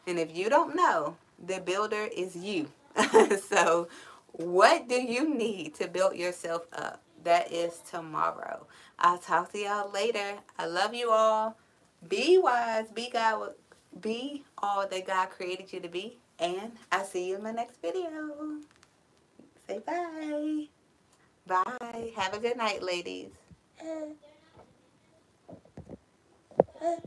And 0.06 0.18
if 0.18 0.34
you 0.34 0.48
don't 0.48 0.74
know, 0.74 1.16
the 1.44 1.60
builder 1.60 2.08
is 2.16 2.34
you. 2.34 2.68
so, 3.48 3.88
what 4.32 4.88
do 4.88 5.00
you 5.00 5.34
need 5.34 5.74
to 5.76 5.88
build 5.88 6.16
yourself 6.16 6.66
up? 6.72 7.02
That 7.24 7.52
is 7.52 7.78
tomorrow. 7.88 8.66
I'll 8.98 9.18
talk 9.18 9.52
to 9.52 9.58
y'all 9.58 9.90
later. 9.90 10.38
I 10.58 10.66
love 10.66 10.94
you 10.94 11.10
all. 11.10 11.56
Be 12.08 12.38
wise. 12.38 12.90
Be 12.90 13.10
God. 13.10 13.52
Be 14.00 14.44
all 14.58 14.88
that 14.88 15.06
God 15.06 15.30
created 15.30 15.72
you 15.72 15.80
to 15.80 15.88
be. 15.88 16.18
And 16.38 16.72
I'll 16.90 17.04
see 17.04 17.28
you 17.28 17.36
in 17.36 17.42
my 17.42 17.52
next 17.52 17.80
video. 17.80 18.58
Say 19.68 19.78
bye. 19.78 20.66
Bye. 21.46 22.12
Have 22.16 22.34
a 22.34 22.38
good 22.38 22.56
night, 22.56 22.82
ladies. 22.82 23.30